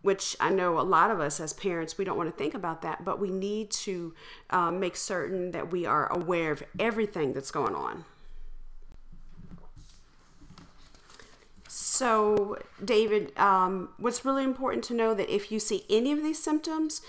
Which 0.03 0.37
I 0.39 0.51
know 0.51 0.79
a 0.79 0.81
lot 0.81 1.11
of 1.11 1.19
us 1.19 1.39
as 1.39 1.51
parents, 1.51 1.97
we 1.97 2.05
don't 2.05 2.17
want 2.17 2.29
to 2.29 2.35
think 2.35 2.53
about 2.53 2.81
that, 2.83 3.03
but 3.03 3.19
we 3.19 3.29
need 3.29 3.71
to 3.71 4.13
um, 4.49 4.79
make 4.79 4.95
certain 4.95 5.51
that 5.51 5.71
we 5.71 5.85
are 5.85 6.09
aware 6.13 6.51
of 6.51 6.63
everything 6.79 7.33
that's 7.33 7.51
going 7.51 7.75
on. 7.75 8.05
So, 11.97 12.59
David, 12.85 13.35
um, 13.39 13.89
what's 13.97 14.23
really 14.23 14.43
important 14.43 14.83
to 14.83 14.93
know 14.93 15.15
that 15.15 15.33
if 15.33 15.51
you 15.51 15.59
see 15.59 15.83
any 15.89 16.11
of 16.11 16.21
these 16.21 16.37
symptoms, 16.37 17.01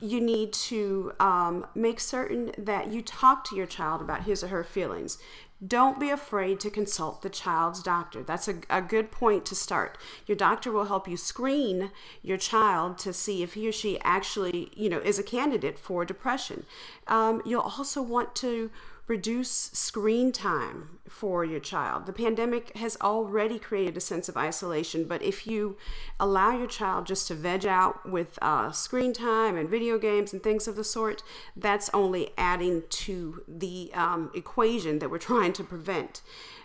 you 0.00 0.20
need 0.20 0.52
to 0.52 1.12
um, 1.20 1.64
make 1.76 2.00
certain 2.00 2.50
that 2.58 2.92
you 2.92 3.00
talk 3.00 3.44
to 3.44 3.54
your 3.54 3.66
child 3.66 4.00
about 4.00 4.24
his 4.24 4.42
or 4.42 4.48
her 4.48 4.64
feelings. 4.64 5.18
Don't 5.64 6.00
be 6.00 6.10
afraid 6.10 6.58
to 6.60 6.68
consult 6.68 7.22
the 7.22 7.30
child's 7.30 7.80
doctor. 7.80 8.24
That's 8.24 8.48
a, 8.48 8.56
a 8.68 8.82
good 8.82 9.12
point 9.12 9.46
to 9.46 9.54
start. 9.54 9.98
Your 10.26 10.36
doctor 10.36 10.72
will 10.72 10.86
help 10.86 11.06
you 11.06 11.16
screen 11.16 11.92
your 12.20 12.36
child 12.36 12.98
to 12.98 13.12
see 13.12 13.44
if 13.44 13.54
he 13.54 13.68
or 13.68 13.72
she 13.72 14.00
actually, 14.00 14.72
you 14.74 14.88
know, 14.88 14.98
is 14.98 15.20
a 15.20 15.22
candidate 15.22 15.78
for 15.78 16.04
depression. 16.04 16.66
Um, 17.06 17.40
you'll 17.46 17.60
also 17.60 18.02
want 18.02 18.34
to 18.36 18.72
reduce 19.06 19.50
screen 19.50 20.32
time 20.32 20.98
for 21.08 21.44
your 21.44 21.60
child. 21.60 22.06
The 22.06 22.12
pandemic 22.12 22.76
has 22.76 22.96
already 23.00 23.58
created 23.58 23.96
a 23.96 24.00
sense 24.00 24.28
of 24.28 24.36
isolation, 24.36 25.04
but 25.04 25.22
if 25.22 25.46
you 25.46 25.76
allow 26.18 26.56
your 26.56 26.66
child 26.66 27.06
just 27.06 27.28
to 27.28 27.34
veg 27.34 27.66
out 27.66 28.08
with 28.08 28.38
uh, 28.40 28.72
screen 28.72 29.12
time 29.12 29.56
and 29.56 29.68
video 29.68 29.98
games 29.98 30.32
and 30.32 30.42
things 30.42 30.66
of 30.66 30.76
the 30.76 30.84
sort, 30.84 31.22
that's 31.54 31.90
only 31.92 32.30
adding 32.38 32.82
to 32.88 33.42
the 33.46 33.90
um, 33.94 34.30
equation 34.34 34.98
that 35.00 35.10
we're 35.10 35.18
trying 35.18 35.52
to 35.52 35.64
prevent. 35.64 36.22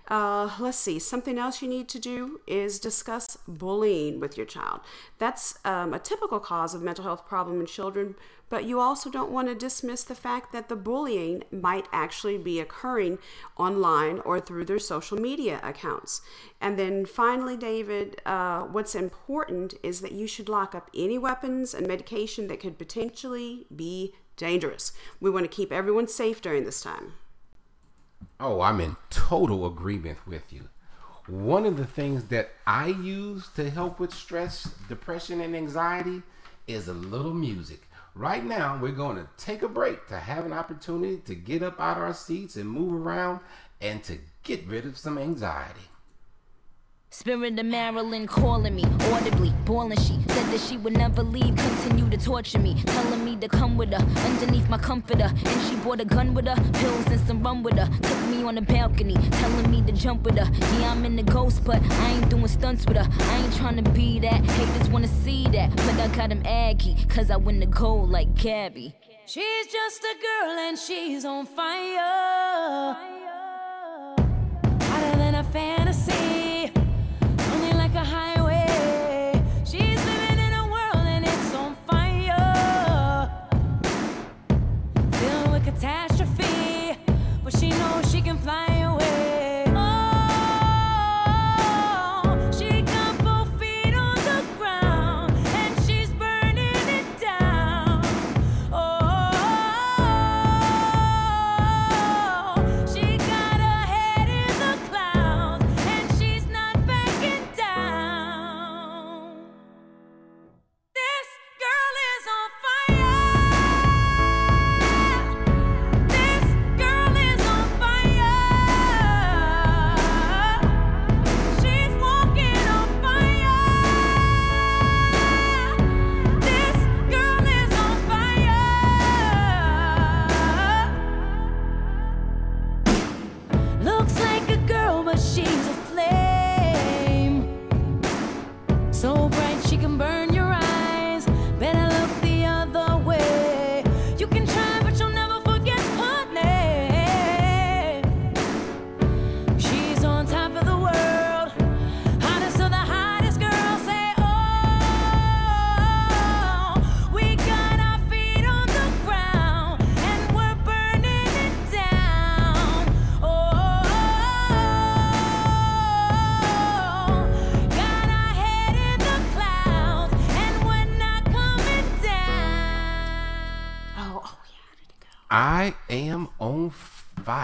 Uh, 0.08 0.50
let's 0.60 0.78
see, 0.78 0.98
something 0.98 1.38
else 1.38 1.62
you 1.62 1.68
need 1.68 1.88
to 1.88 2.00
do 2.00 2.42
is 2.48 2.80
discuss 2.80 3.38
bullying 3.48 4.20
with 4.20 4.38
your 4.38 4.46
child. 4.46 4.80
That's 5.20 5.60
um, 5.66 5.94
a 5.94 6.00
typical 6.00 6.40
cause 6.40 6.74
of 6.74 6.82
mental 6.82 7.04
health 7.04 7.28
problem 7.28 7.60
in 7.60 7.68
children, 7.68 8.16
but 8.50 8.66
you 8.66 8.80
also 8.80 9.10
don't 9.10 9.32
want 9.32 9.48
to 9.48 9.56
dismiss 9.56 10.04
the 10.04 10.16
fact 10.16 10.52
that 10.52 10.70
the 10.70 10.76
bullying 10.76 11.44
might 11.52 11.88
actually 11.92 12.38
be 12.38 12.60
occurring 12.60 13.20
online 13.58 14.20
or 14.20 14.40
through 14.40 14.66
their 14.66 14.80
social 14.80 15.18
media 15.18 15.60
accounts. 15.64 16.22
And 16.60 16.78
then 16.78 17.06
finally, 17.06 17.56
David, 17.56 18.22
uh, 18.26 18.62
what's 18.62 18.96
important 18.96 19.76
is 19.84 20.02
that 20.02 20.12
you 20.12 20.28
should 20.28 20.50
lock 20.50 20.76
up 20.76 20.90
any 20.96 21.18
weapons 21.18 21.74
and 21.74 21.88
medication 21.88 22.48
that 22.48 22.60
could 22.60 22.78
potentially 22.78 23.66
be 23.76 24.16
dangerous. 24.36 24.94
We 25.20 25.30
want 25.30 25.50
to 25.50 25.56
keep 25.56 25.72
everyone 25.72 26.08
safe 26.08 26.42
during 26.42 26.64
this 26.64 26.82
time. 26.82 27.14
Oh, 28.40 28.62
I'm 28.62 28.80
in 28.80 28.96
total 29.10 29.66
agreement 29.66 30.20
with 30.26 30.52
you. 30.52 30.70
One 31.28 31.66
of 31.66 31.78
the 31.78 31.86
things 31.86 32.24
that 32.26 32.50
I 32.66 32.88
use 32.88 33.50
to 33.56 33.70
help 33.70 34.00
with 34.00 34.14
stress, 34.14 34.74
depression, 34.88 35.42
and 35.42 35.56
anxiety 35.56 36.24
is 36.68 36.88
a 36.88 36.94
little 36.94 37.34
music. 37.34 37.82
Right 38.16 38.44
now, 38.44 38.78
we're 38.82 38.92
going 38.92 39.18
to 39.18 39.30
take 39.38 39.62
a 39.62 39.68
break 39.68 40.08
to 40.08 40.18
have 40.18 40.46
an 40.46 40.54
opportunity 40.54 41.18
to 41.18 41.36
get 41.36 41.64
up 41.64 41.80
out 41.80 41.98
of 41.98 42.04
our 42.04 42.14
seats 42.14 42.56
and 42.56 42.70
move 42.70 42.94
around 42.94 43.40
and 43.80 44.04
to 44.04 44.18
get 44.44 44.68
rid 44.68 44.86
of 44.86 44.98
some 44.98 45.18
anxiety. 45.18 45.80
Spirit 47.12 47.58
of 47.58 47.66
Marilyn 47.66 48.28
calling 48.28 48.76
me 48.76 48.84
audibly, 49.12 49.52
bawling. 49.66 49.98
She 49.98 50.22
said 50.28 50.46
that 50.52 50.60
she 50.60 50.78
would 50.78 50.96
never 50.96 51.24
leave, 51.24 51.56
continue 51.56 52.08
to 52.08 52.18
torture 52.18 52.60
me, 52.60 52.76
telling 52.86 53.26
me 53.26 53.36
to 53.38 53.48
come 53.48 53.78
with 53.78 53.90
her 53.90 54.06
underneath 54.28 54.70
my 54.70 54.78
comforter. 54.78 55.24
And 55.24 55.62
she 55.68 55.76
brought 55.78 56.02
a 56.02 56.06
gun 56.06 56.36
with 56.36 56.46
her, 56.46 56.56
pills 56.74 57.08
and 57.08 57.20
some 57.22 57.42
rum 57.42 57.64
with 57.64 57.80
her. 57.80 57.88
Took 57.88 58.30
me 58.30 58.44
on 58.44 58.54
the 58.56 58.62
balcony, 58.62 59.16
telling 59.32 59.72
me 59.72 59.82
to 59.88 59.92
jump 59.92 60.22
with 60.22 60.38
her. 60.38 60.48
Yeah, 60.80 60.92
I'm 60.92 61.04
in 61.04 61.16
the 61.16 61.24
ghost, 61.24 61.64
but 61.66 61.82
I 61.82 62.12
ain't 62.12 62.30
doing 62.30 62.48
stunts 62.48 62.86
with 62.86 62.98
her. 62.98 63.08
I 63.10 63.38
ain't 63.38 63.56
trying 63.56 63.84
to 63.84 63.90
be 63.90 64.20
that. 64.20 64.46
Haters 64.46 64.90
wanna 64.90 65.08
see 65.08 65.48
that, 65.48 65.76
but 65.76 65.96
I 66.00 66.10
got 66.16 66.32
him 66.32 66.44
aggy, 66.46 66.96
cause 67.10 67.32
I 67.32 67.38
win 67.38 67.60
the 67.60 67.66
gold 67.66 68.12
like 68.12 68.36
Gabby. 68.36 68.94
She's 69.26 69.66
just 69.66 70.04
a 70.04 70.16
girl 70.22 70.60
and 70.60 70.78
she's 70.78 71.26
on 71.26 71.48
fire. 71.48 72.96
Hotter 74.84 75.18
than 75.18 75.34
a 75.34 75.44
fantasy. 75.46 75.89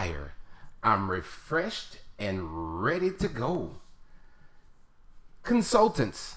Fire. 0.06 0.34
I'm 0.84 1.10
refreshed 1.10 1.98
and 2.20 2.84
ready 2.84 3.12
to 3.12 3.28
go. 3.28 3.72
Consultants, 5.44 6.36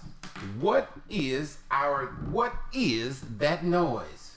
what 0.60 0.90
is 1.08 1.58
our 1.70 2.06
what 2.30 2.52
is 2.72 3.20
that 3.38 3.64
noise? 3.64 4.36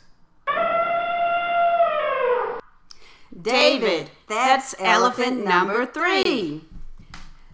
David, 3.42 4.10
that's 4.28 4.76
elephant 4.80 5.46
number 5.46 5.86
three. 5.86 6.62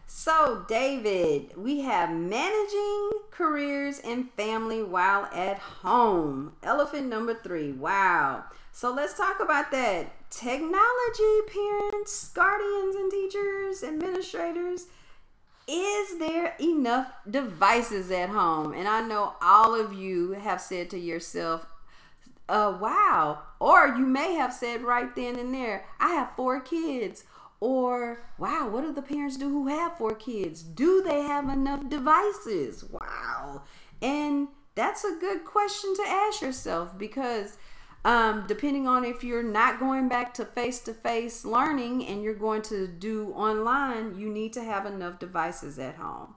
So, 0.06 0.66
David, 0.68 1.56
we 1.56 1.82
have 1.82 2.10
managing 2.10 3.12
careers 3.32 4.00
and 4.00 4.30
family 4.32 4.84
while 4.84 5.30
at 5.32 5.60
home. 5.60 6.54
Elephant 6.64 7.08
number 7.08 7.34
three. 7.36 7.72
Wow. 7.72 8.44
So, 8.74 8.94
let's 8.94 9.16
talk 9.16 9.40
about 9.40 9.72
that. 9.72 10.12
Technology, 10.30 11.42
parents, 11.48 12.30
guardians, 12.30 12.96
and 12.96 13.12
teachers, 13.12 13.84
administrators. 13.84 14.88
Is 15.68 16.18
there 16.20 16.56
enough 16.60 17.12
devices 17.30 18.12
at 18.12 18.30
home? 18.30 18.74
And 18.74 18.88
I 18.88 19.02
know 19.02 19.36
all 19.42 19.80
of 19.80 19.94
you 19.94 20.32
have 20.32 20.62
said 20.62 20.90
to 20.92 20.98
yourself, 20.98 21.68
uh, 22.50 22.78
wow. 22.80 23.40
Or 23.60 23.88
you 23.88 24.06
may 24.06 24.36
have 24.36 24.54
said 24.54 24.82
right 24.82 25.14
then 25.16 25.38
and 25.38 25.54
there, 25.54 25.86
I 26.00 26.10
have 26.10 26.36
four 26.36 26.62
kids. 26.62 27.26
Or, 27.60 28.22
wow, 28.38 28.70
what 28.70 28.82
do 28.82 28.94
the 28.94 29.02
parents 29.02 29.38
do 29.38 29.50
who 29.50 29.68
have 29.68 29.98
four 29.98 30.14
kids? 30.14 30.62
Do 30.62 31.02
they 31.02 31.22
have 31.22 31.50
enough 31.50 31.90
devices? 31.90 32.86
Wow. 32.86 33.64
And 34.02 34.50
that's 34.76 35.04
a 35.04 35.18
good 35.20 35.44
question 35.44 35.96
to 35.96 36.04
ask 36.08 36.42
yourself 36.42 36.98
because 36.98 37.58
um, 38.08 38.46
depending 38.48 38.88
on 38.88 39.04
if 39.04 39.22
you're 39.22 39.44
not 39.44 39.80
going 39.80 40.08
back 40.08 40.34
to 40.36 40.46
face 40.46 40.80
to 40.80 40.94
face 40.94 41.44
learning 41.44 42.08
and 42.08 42.24
you're 42.24 42.34
going 42.34 42.62
to 42.62 42.88
do 42.88 43.34
online, 43.34 44.18
you 44.18 44.30
need 44.30 44.54
to 44.54 44.64
have 44.64 44.86
enough 44.86 45.20
devices 45.20 45.78
at 45.78 45.96
home. 45.96 46.34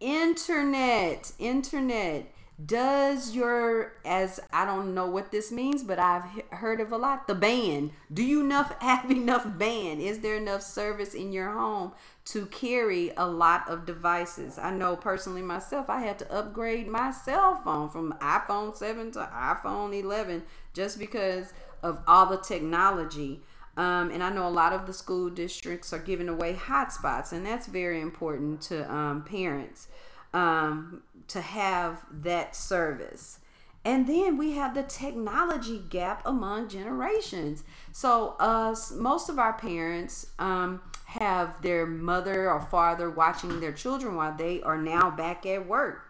Internet, 0.00 1.30
internet 1.38 2.32
does 2.66 3.36
your 3.36 3.92
as 4.04 4.40
i 4.52 4.64
don't 4.64 4.92
know 4.92 5.06
what 5.06 5.30
this 5.30 5.52
means 5.52 5.84
but 5.84 5.98
i've 5.98 6.24
heard 6.50 6.80
of 6.80 6.90
a 6.90 6.96
lot 6.96 7.28
the 7.28 7.34
band 7.34 7.92
do 8.12 8.22
you 8.22 8.40
enough 8.40 8.74
have 8.82 9.08
enough 9.10 9.46
band 9.58 10.00
is 10.00 10.18
there 10.18 10.34
enough 10.34 10.62
service 10.62 11.14
in 11.14 11.32
your 11.32 11.50
home 11.52 11.92
to 12.24 12.44
carry 12.44 13.10
a 13.16 13.26
lot 13.26 13.66
of 13.70 13.86
devices? 13.86 14.58
I 14.58 14.70
know 14.70 14.96
personally 14.96 15.40
myself 15.40 15.88
i 15.88 16.00
had 16.00 16.18
to 16.18 16.32
upgrade 16.32 16.88
my 16.88 17.12
cell 17.12 17.60
phone 17.64 17.88
from 17.88 18.12
iphone 18.20 18.76
7 18.76 19.12
to 19.12 19.30
iphone 19.32 19.98
11 19.98 20.42
just 20.74 20.98
because 20.98 21.52
of 21.82 22.00
all 22.06 22.26
the 22.26 22.38
technology. 22.38 23.42
Um, 23.76 24.10
and 24.10 24.22
I 24.22 24.30
know 24.30 24.48
a 24.48 24.50
lot 24.50 24.72
of 24.72 24.86
the 24.86 24.92
school 24.92 25.30
districts 25.30 25.92
are 25.92 25.98
giving 25.98 26.28
away 26.28 26.54
hotspots, 26.54 27.32
and 27.32 27.46
that's 27.46 27.66
very 27.68 28.00
important 28.00 28.60
to 28.62 28.92
um, 28.92 29.22
parents 29.22 29.86
um, 30.34 31.02
to 31.28 31.40
have 31.40 32.04
that 32.10 32.54
service. 32.56 33.40
And 33.84 34.06
then 34.06 34.36
we 34.36 34.52
have 34.52 34.74
the 34.74 34.82
technology 34.82 35.82
gap 35.88 36.22
among 36.26 36.68
generations. 36.68 37.64
So, 37.92 38.36
uh, 38.38 38.74
most 38.96 39.28
of 39.28 39.38
our 39.38 39.54
parents 39.54 40.26
um, 40.38 40.82
have 41.06 41.62
their 41.62 41.86
mother 41.86 42.50
or 42.50 42.60
father 42.60 43.08
watching 43.08 43.60
their 43.60 43.72
children 43.72 44.14
while 44.14 44.36
they 44.36 44.60
are 44.62 44.76
now 44.76 45.10
back 45.10 45.46
at 45.46 45.66
work. 45.66 46.02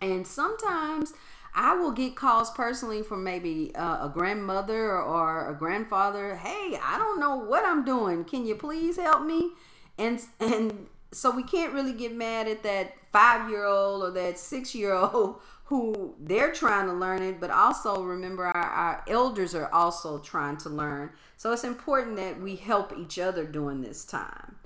And 0.00 0.26
sometimes 0.26 1.14
I 1.54 1.76
will 1.76 1.92
get 1.92 2.16
calls 2.16 2.50
personally 2.50 3.02
from 3.02 3.22
maybe 3.22 3.70
uh, 3.76 4.06
a 4.06 4.10
grandmother 4.12 5.00
or 5.00 5.48
a 5.48 5.54
grandfather. 5.54 6.34
Hey, 6.34 6.76
I 6.82 6.98
don't 6.98 7.20
know 7.20 7.36
what 7.36 7.64
I'm 7.64 7.84
doing. 7.84 8.24
Can 8.24 8.44
you 8.44 8.56
please 8.56 8.96
help 8.96 9.24
me? 9.24 9.50
And 9.96 10.20
and 10.40 10.88
so 11.12 11.30
we 11.30 11.44
can't 11.44 11.72
really 11.72 11.92
get 11.92 12.12
mad 12.12 12.48
at 12.48 12.64
that 12.64 12.94
five 13.14 13.48
year 13.48 13.64
old 13.64 14.02
or 14.02 14.10
that 14.10 14.36
six 14.40 14.74
year 14.74 14.92
old 14.92 15.40
who 15.66 16.14
they're 16.18 16.52
trying 16.52 16.86
to 16.86 16.92
learn 16.92 17.22
it, 17.22 17.40
but 17.40 17.50
also 17.50 18.02
remember 18.02 18.44
our, 18.44 18.54
our 18.54 19.04
elders 19.08 19.54
are 19.54 19.72
also 19.72 20.18
trying 20.18 20.56
to 20.58 20.68
learn. 20.68 21.10
So 21.38 21.52
it's 21.52 21.64
important 21.64 22.16
that 22.16 22.40
we 22.40 22.56
help 22.56 22.92
each 22.98 23.18
other 23.18 23.44
during 23.44 23.80
this 23.80 24.04
time. 24.04 24.56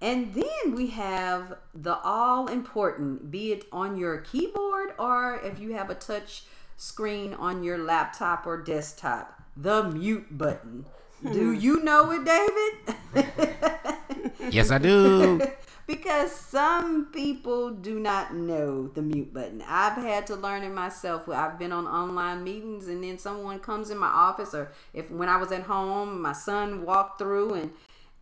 And 0.00 0.32
then 0.32 0.74
we 0.74 0.86
have 0.88 1.58
the 1.74 1.98
all 1.98 2.48
important, 2.48 3.30
be 3.30 3.52
it 3.52 3.66
on 3.70 3.98
your 3.98 4.18
keyboard 4.22 4.94
or 4.98 5.38
if 5.44 5.60
you 5.60 5.74
have 5.74 5.90
a 5.90 5.94
touch 5.94 6.44
screen 6.78 7.34
on 7.34 7.62
your 7.62 7.76
laptop 7.76 8.46
or 8.46 8.56
desktop, 8.62 9.42
the 9.56 9.84
mute 9.84 10.38
button. 10.38 10.86
Do 11.22 11.52
hmm. 11.52 11.60
you 11.60 11.82
know 11.84 12.10
it, 12.12 12.24
David? 12.24 13.32
yes, 14.50 14.70
I 14.70 14.78
do. 14.78 15.42
because 15.90 16.30
some 16.30 17.06
people 17.06 17.70
do 17.70 17.98
not 17.98 18.32
know 18.32 18.86
the 18.86 19.02
mute 19.02 19.34
button. 19.34 19.60
I've 19.66 19.96
had 19.96 20.24
to 20.28 20.36
learn 20.36 20.62
it 20.62 20.72
myself. 20.72 21.26
Where 21.26 21.36
I've 21.36 21.58
been 21.58 21.72
on 21.72 21.84
online 21.88 22.44
meetings 22.44 22.86
and 22.86 23.02
then 23.02 23.18
someone 23.18 23.58
comes 23.58 23.90
in 23.90 23.98
my 23.98 24.06
office 24.06 24.54
or 24.54 24.70
if 24.94 25.10
when 25.10 25.28
I 25.28 25.36
was 25.36 25.50
at 25.50 25.62
home, 25.62 26.22
my 26.22 26.32
son 26.32 26.84
walked 26.86 27.18
through 27.18 27.54
and 27.54 27.70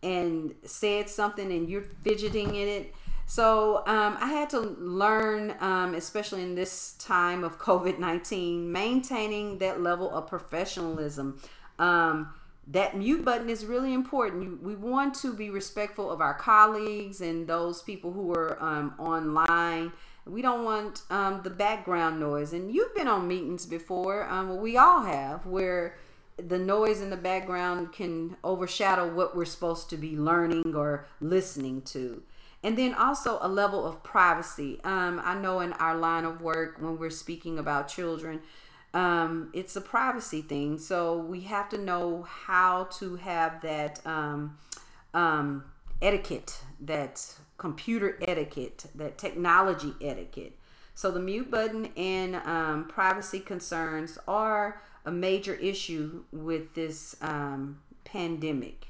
and 0.01 0.55
said 0.63 1.09
something 1.09 1.51
and 1.51 1.69
you're 1.69 1.83
fidgeting 2.03 2.55
in 2.55 2.67
it. 2.67 2.95
So 3.27 3.83
um, 3.85 4.17
I 4.19 4.29
had 4.29 4.49
to 4.51 4.61
learn, 4.61 5.53
um, 5.59 5.93
especially 5.93 6.41
in 6.41 6.55
this 6.55 6.93
time 6.93 7.43
of 7.43 7.59
COVID 7.59 7.99
19, 7.99 8.71
maintaining 8.71 9.59
that 9.59 9.79
level 9.79 10.09
of 10.09 10.25
professionalism. 10.25 11.39
Um, 11.77 12.33
that 12.67 12.95
mute 12.95 13.25
button 13.25 13.49
is 13.49 13.65
really 13.65 13.93
important. 13.93 14.61
we 14.61 14.75
want 14.75 15.15
to 15.15 15.33
be 15.33 15.49
respectful 15.49 16.11
of 16.11 16.21
our 16.21 16.35
colleagues 16.35 17.21
and 17.21 17.47
those 17.47 17.81
people 17.81 18.11
who 18.11 18.31
are 18.31 18.61
um, 18.61 18.93
online. 18.99 19.91
We 20.25 20.43
don't 20.43 20.63
want 20.63 21.01
um, 21.09 21.41
the 21.43 21.49
background 21.49 22.19
noise. 22.19 22.53
And 22.53 22.71
you've 22.71 22.93
been 22.93 23.07
on 23.07 23.27
meetings 23.27 23.65
before, 23.65 24.29
um, 24.29 24.49
well, 24.49 24.59
we 24.59 24.77
all 24.77 25.01
have, 25.01 25.45
where 25.45 25.97
the 26.37 26.59
noise 26.59 27.01
in 27.01 27.09
the 27.09 27.17
background 27.17 27.91
can 27.91 28.37
overshadow 28.43 29.13
what 29.13 29.35
we're 29.35 29.45
supposed 29.45 29.89
to 29.89 29.97
be 29.97 30.15
learning 30.15 30.75
or 30.75 31.07
listening 31.19 31.81
to. 31.81 32.21
And 32.61 32.77
then 32.77 32.93
also 32.93 33.39
a 33.41 33.47
level 33.47 33.85
of 33.85 34.03
privacy. 34.03 34.79
Um, 34.83 35.21
I 35.23 35.33
know 35.33 35.61
in 35.61 35.73
our 35.73 35.95
line 35.95 36.25
of 36.25 36.41
work, 36.41 36.77
when 36.79 36.97
we're 36.97 37.09
speaking 37.09 37.57
about 37.57 37.87
children, 37.87 38.41
um, 38.93 39.49
it's 39.53 39.75
a 39.75 39.81
privacy 39.81 40.41
thing. 40.41 40.77
So 40.79 41.17
we 41.17 41.41
have 41.41 41.69
to 41.69 41.77
know 41.77 42.23
how 42.23 42.85
to 42.99 43.15
have 43.17 43.61
that 43.61 44.05
um, 44.05 44.57
um, 45.13 45.63
etiquette, 46.01 46.61
that 46.81 47.35
computer 47.57 48.17
etiquette, 48.21 48.85
that 48.95 49.17
technology 49.17 49.93
etiquette. 50.01 50.57
So 50.95 51.11
the 51.11 51.19
mute 51.19 51.49
button 51.49 51.89
and 51.95 52.35
um, 52.35 52.85
privacy 52.87 53.39
concerns 53.39 54.17
are 54.27 54.81
a 55.05 55.11
major 55.11 55.55
issue 55.55 56.23
with 56.31 56.73
this 56.73 57.15
um, 57.21 57.79
pandemic. 58.03 58.88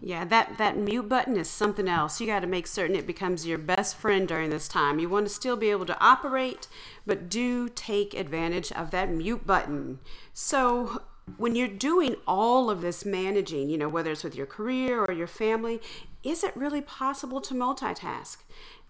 Yeah, 0.00 0.24
that, 0.26 0.58
that 0.58 0.76
mute 0.76 1.08
button 1.08 1.36
is 1.36 1.50
something 1.50 1.88
else. 1.88 2.20
You 2.20 2.28
got 2.28 2.40
to 2.40 2.46
make 2.46 2.68
certain 2.68 2.94
it 2.94 3.06
becomes 3.06 3.46
your 3.46 3.58
best 3.58 3.96
friend 3.96 4.28
during 4.28 4.50
this 4.50 4.68
time. 4.68 5.00
You 5.00 5.08
want 5.08 5.26
to 5.26 5.32
still 5.32 5.56
be 5.56 5.70
able 5.70 5.86
to 5.86 6.00
operate, 6.00 6.68
but 7.04 7.28
do 7.28 7.68
take 7.68 8.14
advantage 8.14 8.70
of 8.72 8.92
that 8.92 9.10
mute 9.10 9.44
button. 9.44 9.98
So, 10.32 11.02
when 11.36 11.56
you're 11.56 11.68
doing 11.68 12.16
all 12.26 12.70
of 12.70 12.80
this 12.80 13.04
managing, 13.04 13.68
you 13.68 13.76
know, 13.76 13.88
whether 13.88 14.12
it's 14.12 14.24
with 14.24 14.36
your 14.36 14.46
career 14.46 15.04
or 15.04 15.12
your 15.12 15.26
family, 15.26 15.80
is 16.22 16.42
it 16.42 16.56
really 16.56 16.80
possible 16.80 17.40
to 17.42 17.54
multitask? 17.54 18.38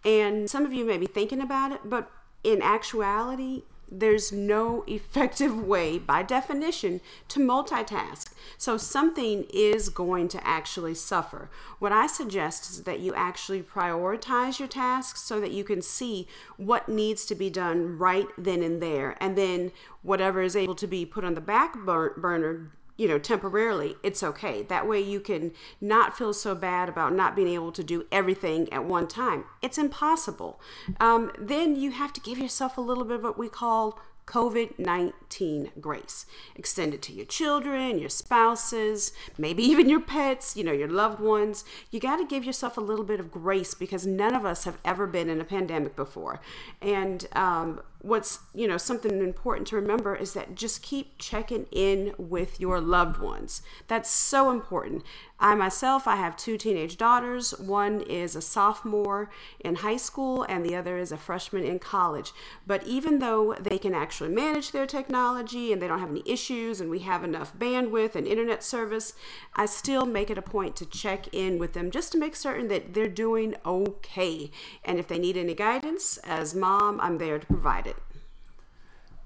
And 0.04 0.48
some 0.48 0.64
of 0.64 0.72
you 0.72 0.84
may 0.84 0.98
be 0.98 1.06
thinking 1.06 1.40
about 1.40 1.72
it, 1.72 1.80
but 1.84 2.10
in 2.44 2.62
actuality, 2.62 3.62
there's 3.90 4.32
no 4.32 4.84
effective 4.86 5.58
way, 5.66 5.98
by 5.98 6.22
definition, 6.22 7.00
to 7.28 7.40
multitask. 7.40 8.32
So 8.56 8.76
something 8.76 9.46
is 9.52 9.88
going 9.88 10.28
to 10.28 10.46
actually 10.46 10.94
suffer. 10.94 11.50
What 11.78 11.92
I 11.92 12.06
suggest 12.06 12.70
is 12.70 12.82
that 12.84 13.00
you 13.00 13.14
actually 13.14 13.62
prioritize 13.62 14.58
your 14.58 14.68
tasks 14.68 15.22
so 15.22 15.40
that 15.40 15.52
you 15.52 15.64
can 15.64 15.82
see 15.82 16.26
what 16.56 16.88
needs 16.88 17.24
to 17.26 17.34
be 17.34 17.50
done 17.50 17.98
right 17.98 18.26
then 18.36 18.62
and 18.62 18.82
there. 18.82 19.16
And 19.20 19.36
then 19.36 19.72
whatever 20.02 20.42
is 20.42 20.56
able 20.56 20.74
to 20.76 20.86
be 20.86 21.04
put 21.04 21.24
on 21.24 21.34
the 21.34 21.40
back 21.40 21.76
burner 21.84 22.72
you 22.98 23.06
know, 23.08 23.18
temporarily, 23.18 23.96
it's 24.02 24.22
okay. 24.22 24.62
That 24.64 24.86
way 24.86 25.00
you 25.00 25.20
can 25.20 25.52
not 25.80 26.18
feel 26.18 26.34
so 26.34 26.54
bad 26.54 26.88
about 26.88 27.14
not 27.14 27.34
being 27.34 27.48
able 27.48 27.72
to 27.72 27.84
do 27.84 28.06
everything 28.12 28.70
at 28.72 28.84
one 28.84 29.06
time. 29.06 29.44
It's 29.62 29.78
impossible. 29.78 30.60
Um, 31.00 31.30
then 31.38 31.76
you 31.76 31.92
have 31.92 32.12
to 32.14 32.20
give 32.20 32.38
yourself 32.38 32.76
a 32.76 32.82
little 32.82 33.04
bit 33.04 33.16
of 33.16 33.22
what 33.22 33.38
we 33.38 33.48
call 33.48 34.00
COVID 34.26 34.78
19 34.78 35.70
grace. 35.80 36.26
Extend 36.54 36.92
it 36.92 37.00
to 37.02 37.12
your 37.12 37.24
children, 37.24 37.98
your 37.98 38.10
spouses, 38.10 39.12
maybe 39.38 39.62
even 39.70 39.88
your 39.88 40.00
pets, 40.00 40.56
you 40.56 40.64
know, 40.64 40.72
your 40.72 40.88
loved 40.88 41.20
ones. 41.20 41.64
You 41.90 42.00
got 42.00 42.16
to 42.16 42.26
give 42.26 42.44
yourself 42.44 42.76
a 42.76 42.82
little 42.82 43.04
bit 43.04 43.20
of 43.20 43.30
grace 43.30 43.74
because 43.74 44.06
none 44.06 44.34
of 44.34 44.44
us 44.44 44.64
have 44.64 44.78
ever 44.84 45.06
been 45.06 45.30
in 45.30 45.40
a 45.40 45.44
pandemic 45.44 45.96
before. 45.96 46.40
And 46.82 47.26
um, 47.32 47.80
what's 48.00 48.38
you 48.54 48.68
know 48.68 48.76
something 48.76 49.20
important 49.20 49.66
to 49.66 49.76
remember 49.76 50.14
is 50.14 50.32
that 50.32 50.54
just 50.54 50.82
keep 50.82 51.18
checking 51.18 51.66
in 51.72 52.14
with 52.16 52.60
your 52.60 52.80
loved 52.80 53.20
ones. 53.20 53.62
That's 53.88 54.10
so 54.10 54.50
important. 54.50 55.02
I 55.40 55.54
myself 55.54 56.08
i 56.08 56.16
have 56.16 56.36
two 56.36 56.56
teenage 56.56 56.96
daughters. 56.96 57.52
One 57.58 58.00
is 58.02 58.36
a 58.36 58.42
sophomore 58.42 59.30
in 59.60 59.76
high 59.76 59.96
school 59.96 60.44
and 60.44 60.64
the 60.64 60.76
other 60.76 60.98
is 60.98 61.12
a 61.12 61.16
freshman 61.16 61.64
in 61.64 61.78
college. 61.78 62.32
But 62.66 62.86
even 62.86 63.18
though 63.18 63.54
they 63.60 63.78
can 63.78 63.94
actually 63.94 64.30
manage 64.30 64.70
their 64.70 64.86
technology 64.86 65.72
and 65.72 65.82
they 65.82 65.88
don't 65.88 66.00
have 66.00 66.10
any 66.10 66.22
issues 66.26 66.80
and 66.80 66.90
we 66.90 67.00
have 67.00 67.24
enough 67.24 67.56
bandwidth 67.56 68.14
and 68.14 68.26
internet 68.26 68.62
service 68.62 69.14
i 69.54 69.66
still 69.66 70.06
make 70.06 70.30
it 70.30 70.38
a 70.38 70.42
point 70.42 70.76
to 70.76 70.86
check 70.86 71.26
in 71.32 71.58
with 71.58 71.72
them 71.72 71.90
just 71.90 72.12
to 72.12 72.18
make 72.18 72.36
certain 72.36 72.68
that 72.68 72.94
they're 72.94 73.08
doing 73.08 73.54
okay. 73.66 74.50
And 74.84 74.98
if 74.98 75.08
they 75.08 75.18
need 75.18 75.36
any 75.36 75.54
guidance 75.54 76.18
as 76.18 76.54
mom 76.54 77.00
i'm 77.00 77.18
there 77.18 77.38
to 77.38 77.46
provide 77.46 77.86
it 77.86 77.97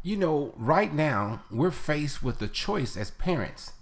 You 0.05 0.17
know, 0.17 0.53
right 0.57 0.93
now, 0.93 1.45
we're 1.49 1.71
faced 1.71 2.25
with 2.25 2.41
the 2.41 2.49
choice 2.49 2.97
as 2.97 3.13
parents 3.13 3.73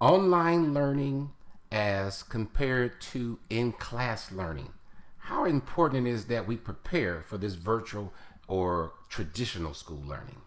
online 0.00 0.74
learning 0.74 1.30
as 1.70 2.24
compared 2.24 3.00
to 3.00 3.38
in 3.48 3.70
class 3.70 4.32
learning. 4.32 4.72
How 5.18 5.44
important 5.44 6.08
is 6.08 6.24
that 6.24 6.48
we 6.48 6.56
prepare 6.56 7.22
for 7.22 7.38
this 7.38 7.54
virtual 7.54 8.12
or 8.48 8.94
traditional 9.08 9.74
school 9.74 10.02
learning? 10.04 10.42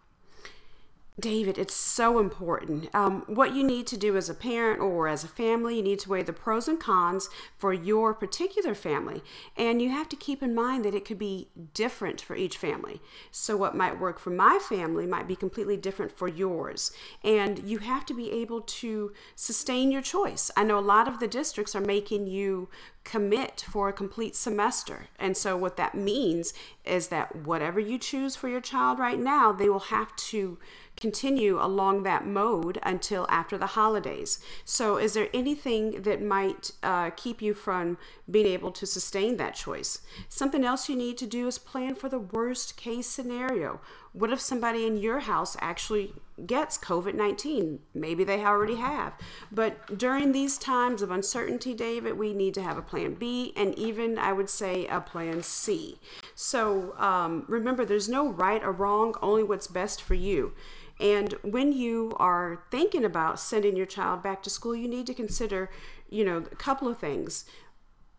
David, 1.18 1.58
it's 1.58 1.74
so 1.74 2.20
important. 2.20 2.94
Um, 2.94 3.24
what 3.28 3.56
you 3.56 3.64
need 3.64 3.88
to 3.88 3.96
do 3.96 4.18
as 4.18 4.30
a 4.30 4.34
parent 4.34 4.82
or 4.82 5.08
as 5.08 5.24
a 5.24 5.30
family, 5.30 5.78
you 5.78 5.82
need 5.82 6.00
to 6.00 6.10
weigh 6.10 6.24
the 6.24 6.34
pros 6.34 6.68
and 6.68 6.78
cons 6.78 7.30
for 7.58 7.72
your 7.72 8.14
particular 8.14 8.76
family. 8.76 9.24
And 9.56 9.82
you 9.82 9.92
have 9.92 10.10
to 10.10 10.18
keep 10.18 10.44
in 10.44 10.54
mind 10.54 10.84
that 10.84 10.94
it 10.94 11.06
could 11.06 11.18
be 11.18 11.48
different 11.74 12.20
for 12.20 12.36
each 12.36 12.58
family. 12.58 13.02
So, 13.32 13.56
what 13.56 13.78
might 13.78 13.98
work 13.98 14.20
for 14.20 14.30
my 14.30 14.60
family 14.60 15.08
might 15.08 15.26
be 15.26 15.38
completely 15.38 15.78
different 15.78 16.12
for 16.12 16.28
yours. 16.28 16.92
And 17.24 17.60
you 17.60 17.78
have 17.78 18.06
to 18.08 18.14
be 18.14 18.30
able 18.32 18.60
to 18.60 19.14
sustain 19.36 19.92
your 19.92 20.02
choice. 20.02 20.52
I 20.58 20.66
know 20.66 20.78
a 20.78 20.82
lot 20.82 21.08
of 21.08 21.22
the 21.22 21.30
districts 21.30 21.76
are 21.76 21.82
making 21.82 22.28
you 22.28 22.68
commit 23.06 23.64
for 23.70 23.88
a 23.88 23.94
complete 23.94 24.36
semester. 24.36 25.08
And 25.18 25.38
so, 25.38 25.56
what 25.56 25.78
that 25.78 25.96
means 25.96 26.54
is 26.84 27.08
that 27.08 27.34
whatever 27.38 27.80
you 27.80 27.98
choose 27.98 28.36
for 28.36 28.50
your 28.50 28.60
child 28.60 29.00
right 29.00 29.20
now, 29.20 29.54
they 29.54 29.70
will 29.70 29.80
have 29.80 30.14
to 30.18 30.58
continue 30.96 31.62
along 31.62 32.04
that 32.04 32.26
mode 32.26 32.80
until 32.84 33.26
after 33.30 33.58
the 33.58 33.68
holidays. 33.68 34.40
So, 34.64 34.98
is 34.98 35.14
there 35.14 35.30
anything 35.34 36.04
that 36.04 36.22
might 36.22 36.72
uh, 36.84 37.12
keep 37.12 37.42
you 37.42 37.54
from 37.54 37.98
being 38.30 38.48
able 38.48 38.72
to 38.72 38.86
sustain 38.86 39.38
that 39.38 39.56
choice? 39.56 40.00
Something 40.30 40.64
else 40.64 40.90
you 40.90 40.96
need 40.96 41.18
to 41.20 41.28
do 41.28 41.48
is 41.48 41.58
plan 41.58 41.96
for 41.96 42.10
the 42.10 42.20
worst 42.20 42.78
case 42.78 43.08
scenario. 43.08 43.82
What 44.18 44.32
if 44.32 44.40
somebody 44.40 44.88
in 44.88 44.96
your 44.96 45.20
house 45.20 45.58
actually 45.60 46.14
gets 46.46 46.78
COVID 46.78 47.16
19? 47.16 47.80
Maybe 47.94 48.24
they 48.24 48.46
already 48.46 48.76
have. 48.76 49.12
But 49.52 49.98
during 49.98 50.32
these 50.32 50.58
times 50.58 51.02
of 51.02 51.12
uncertainty, 51.12 51.74
David, 51.74 52.18
we 52.18 52.34
need 52.34 52.54
to 52.54 52.64
have 52.64 52.78
a 52.78 52.82
plan 52.82 53.16
B 53.16 53.52
and 53.58 53.78
even, 53.78 54.18
I 54.18 54.32
would 54.32 54.50
say, 54.50 54.88
a 54.88 55.02
plan 55.02 55.44
C. 55.44 56.00
So 56.34 56.98
um, 56.98 57.44
remember, 57.50 57.84
there's 57.84 58.08
no 58.08 58.30
right 58.30 58.64
or 58.64 58.72
wrong, 58.72 59.16
only 59.22 59.44
what's 59.44 59.68
best 59.68 60.02
for 60.02 60.14
you. 60.14 60.54
And 60.98 61.34
when 61.44 61.74
you 61.74 62.14
are 62.16 62.64
thinking 62.72 63.04
about 63.04 63.38
sending 63.38 63.76
your 63.76 63.86
child 63.86 64.24
back 64.24 64.42
to 64.44 64.50
school, 64.50 64.78
you 64.78 64.88
need 64.88 65.08
to 65.08 65.14
consider, 65.14 65.70
you 66.10 66.24
know, 66.24 66.38
a 66.38 66.56
couple 66.56 66.88
of 66.88 67.00
things. 67.00 67.44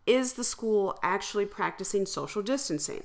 Is 0.05 0.33
the 0.33 0.43
school 0.43 0.97
actually 1.03 1.45
practicing 1.45 2.05
social 2.05 2.41
distancing? 2.41 3.03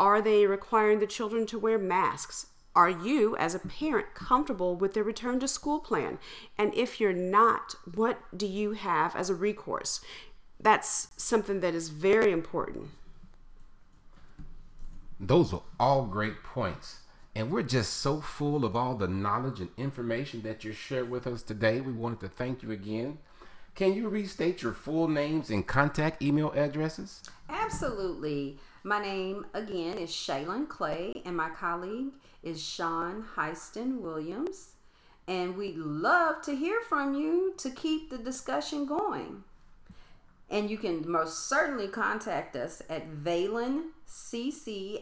Are 0.00 0.22
they 0.22 0.46
requiring 0.46 0.98
the 0.98 1.06
children 1.06 1.44
to 1.44 1.58
wear 1.58 1.78
masks? 1.78 2.46
Are 2.74 2.88
you, 2.88 3.36
as 3.36 3.54
a 3.54 3.58
parent, 3.58 4.14
comfortable 4.14 4.74
with 4.74 4.94
their 4.94 5.04
return 5.04 5.38
to 5.40 5.46
school 5.46 5.78
plan? 5.78 6.18
And 6.56 6.74
if 6.74 7.00
you're 7.00 7.12
not, 7.12 7.74
what 7.94 8.18
do 8.34 8.46
you 8.46 8.72
have 8.72 9.14
as 9.14 9.28
a 9.28 9.34
recourse? 9.34 10.00
That's 10.58 11.08
something 11.18 11.60
that 11.60 11.74
is 11.74 11.90
very 11.90 12.32
important. 12.32 12.88
Those 15.20 15.52
are 15.52 15.62
all 15.78 16.06
great 16.06 16.42
points. 16.42 17.00
And 17.34 17.50
we're 17.50 17.62
just 17.62 17.92
so 17.98 18.22
full 18.22 18.64
of 18.64 18.74
all 18.74 18.94
the 18.94 19.06
knowledge 19.06 19.60
and 19.60 19.68
information 19.76 20.40
that 20.42 20.64
you 20.64 20.72
shared 20.72 21.10
with 21.10 21.26
us 21.26 21.42
today. 21.42 21.82
We 21.82 21.92
wanted 21.92 22.20
to 22.20 22.28
thank 22.28 22.62
you 22.62 22.70
again. 22.70 23.18
Can 23.74 23.92
you 23.92 24.08
restate 24.08 24.62
your 24.62 24.72
full 24.72 25.08
names 25.08 25.50
and 25.50 25.66
contact 25.66 26.22
email 26.22 26.52
addresses? 26.52 27.22
Absolutely. 27.50 28.58
My 28.82 28.98
name 28.98 29.44
again 29.52 29.98
is 29.98 30.08
Shaylin 30.08 30.66
Clay, 30.66 31.20
and 31.26 31.36
my 31.36 31.50
colleague 31.50 32.14
is 32.42 32.62
Sean 32.62 33.26
Heiston 33.36 34.00
Williams. 34.00 34.70
And 35.28 35.56
we'd 35.56 35.76
love 35.76 36.40
to 36.42 36.56
hear 36.56 36.80
from 36.88 37.14
you 37.14 37.52
to 37.58 37.70
keep 37.70 38.08
the 38.08 38.16
discussion 38.16 38.86
going. 38.86 39.44
And 40.48 40.70
you 40.70 40.78
can 40.78 41.08
most 41.08 41.46
certainly 41.46 41.88
contact 41.88 42.56
us 42.56 42.80
at 42.88 43.12
valynncc 43.12 43.82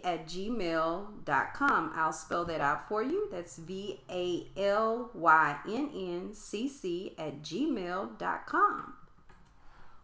at 0.05 0.27
gmail.com. 0.27 1.93
I'll 1.95 2.13
spell 2.13 2.45
that 2.45 2.61
out 2.61 2.89
for 2.89 3.03
you. 3.03 3.29
That's 3.31 3.57
V 3.57 4.01
A 4.11 4.47
L 4.57 5.11
Y 5.15 5.57
N 5.67 5.91
N 5.95 6.35
C 6.35 6.69
C 6.69 7.15
at 7.17 7.43
gmail.com. 7.43 8.95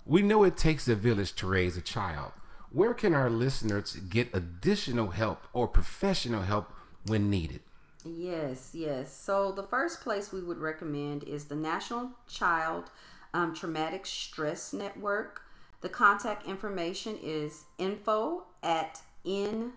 We 0.06 0.22
know 0.22 0.44
it 0.44 0.56
takes 0.56 0.86
a 0.86 0.94
village 0.94 1.34
to 1.34 1.46
raise 1.46 1.76
a 1.76 1.82
child. 1.82 2.32
Where 2.74 2.92
can 2.92 3.14
our 3.14 3.30
listeners 3.30 3.94
get 3.94 4.34
additional 4.34 5.10
help 5.10 5.46
or 5.52 5.68
professional 5.68 6.42
help 6.42 6.72
when 7.06 7.30
needed? 7.30 7.60
Yes, 8.04 8.70
yes. 8.74 9.16
So 9.16 9.52
the 9.52 9.62
first 9.62 10.00
place 10.00 10.32
we 10.32 10.42
would 10.42 10.58
recommend 10.58 11.22
is 11.22 11.44
the 11.44 11.54
National 11.54 12.10
Child 12.26 12.90
um, 13.32 13.54
Traumatic 13.54 14.04
Stress 14.06 14.72
Network. 14.72 15.42
The 15.82 15.88
contact 15.88 16.48
information 16.48 17.16
is 17.22 17.62
info 17.78 18.42
at 18.64 19.00
nctsn.org. 19.24 19.74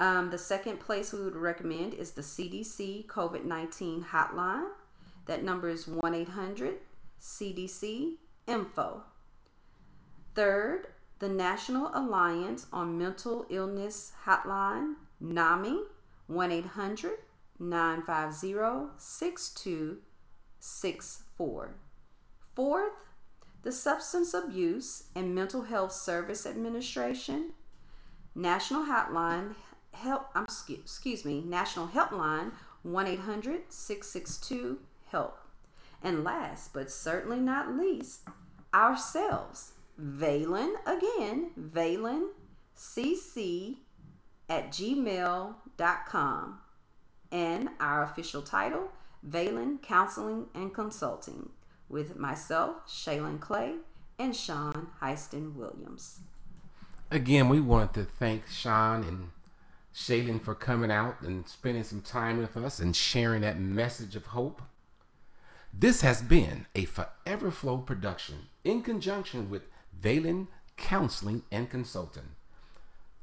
Um, 0.00 0.30
the 0.30 0.38
second 0.38 0.80
place 0.80 1.12
we 1.12 1.22
would 1.22 1.36
recommend 1.36 1.94
is 1.94 2.10
the 2.10 2.22
CDC 2.22 3.06
COVID 3.06 3.44
19 3.44 4.06
hotline. 4.10 4.70
That 5.26 5.44
number 5.44 5.68
is 5.68 5.86
1 5.86 6.12
800 6.12 6.78
CDC 7.20 8.16
Info. 8.46 9.02
Third, 10.34 10.88
the 11.18 11.28
National 11.28 11.90
Alliance 11.94 12.66
on 12.72 12.96
Mental 12.98 13.46
Illness 13.48 14.12
Hotline, 14.26 14.94
NAMI, 15.20 15.84
1 16.26 16.52
800 16.52 17.18
950 17.58 18.90
6264. 18.98 21.74
Fourth, 22.54 22.92
the 23.62 23.72
Substance 23.72 24.34
Abuse 24.34 25.04
and 25.14 25.34
Mental 25.34 25.62
Health 25.62 25.92
Service 25.92 26.44
Administration, 26.46 27.52
National 28.34 28.84
Hotline, 28.86 29.54
help, 29.92 30.26
I'm, 30.34 30.46
excuse 30.68 31.24
me, 31.24 31.40
National 31.40 31.88
Helpline, 31.88 32.52
1 32.82 33.06
800 33.06 33.72
662 33.72 34.80
HELP. 35.10 35.43
And 36.04 36.22
last 36.22 36.74
but 36.74 36.90
certainly 36.90 37.40
not 37.40 37.76
least, 37.76 38.28
ourselves, 38.74 39.72
Valynn, 40.00 40.74
again, 40.86 41.50
Valynn 41.58 42.28
CC 42.76 43.78
at 44.48 44.70
gmail.com. 44.70 46.58
And 47.32 47.68
our 47.80 48.04
official 48.04 48.42
title, 48.42 48.90
Valynn 49.28 49.80
Counseling 49.82 50.46
and 50.54 50.74
Consulting, 50.74 51.48
with 51.88 52.16
myself, 52.16 52.86
Shaylin 52.86 53.40
Clay, 53.40 53.76
and 54.18 54.36
Sean 54.36 54.88
Heiston 55.00 55.54
Williams. 55.54 56.20
Again, 57.10 57.48
we 57.48 57.60
want 57.60 57.94
to 57.94 58.04
thank 58.04 58.46
Sean 58.48 59.02
and 59.04 59.30
Shaylin 59.94 60.40
for 60.40 60.54
coming 60.54 60.90
out 60.90 61.22
and 61.22 61.48
spending 61.48 61.84
some 61.84 62.02
time 62.02 62.38
with 62.38 62.56
us 62.56 62.78
and 62.78 62.94
sharing 62.94 63.40
that 63.40 63.58
message 63.58 64.16
of 64.16 64.26
hope. 64.26 64.60
This 65.76 66.02
has 66.02 66.22
been 66.22 66.66
a 66.76 66.84
Forever 66.84 67.50
Flow 67.50 67.78
production 67.78 68.46
in 68.62 68.82
conjunction 68.82 69.50
with 69.50 69.62
Valynn 70.00 70.46
Counseling 70.76 71.42
and 71.50 71.68
Consulting. 71.68 72.36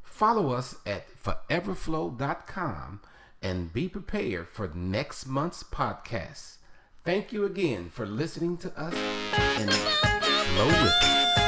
Follow 0.03 0.51
us 0.51 0.75
at 0.85 1.07
foreverflow.com 1.17 2.99
and 3.41 3.73
be 3.73 3.87
prepared 3.87 4.49
for 4.49 4.69
next 4.75 5.25
month's 5.27 5.63
podcast. 5.63 6.57
Thank 7.05 7.31
you 7.31 7.45
again 7.45 7.89
for 7.89 8.05
listening 8.05 8.57
to 8.57 8.79
us 8.79 8.93
and 8.93 9.71
flow 9.71 10.67
with 10.67 10.75
us. 10.75 11.40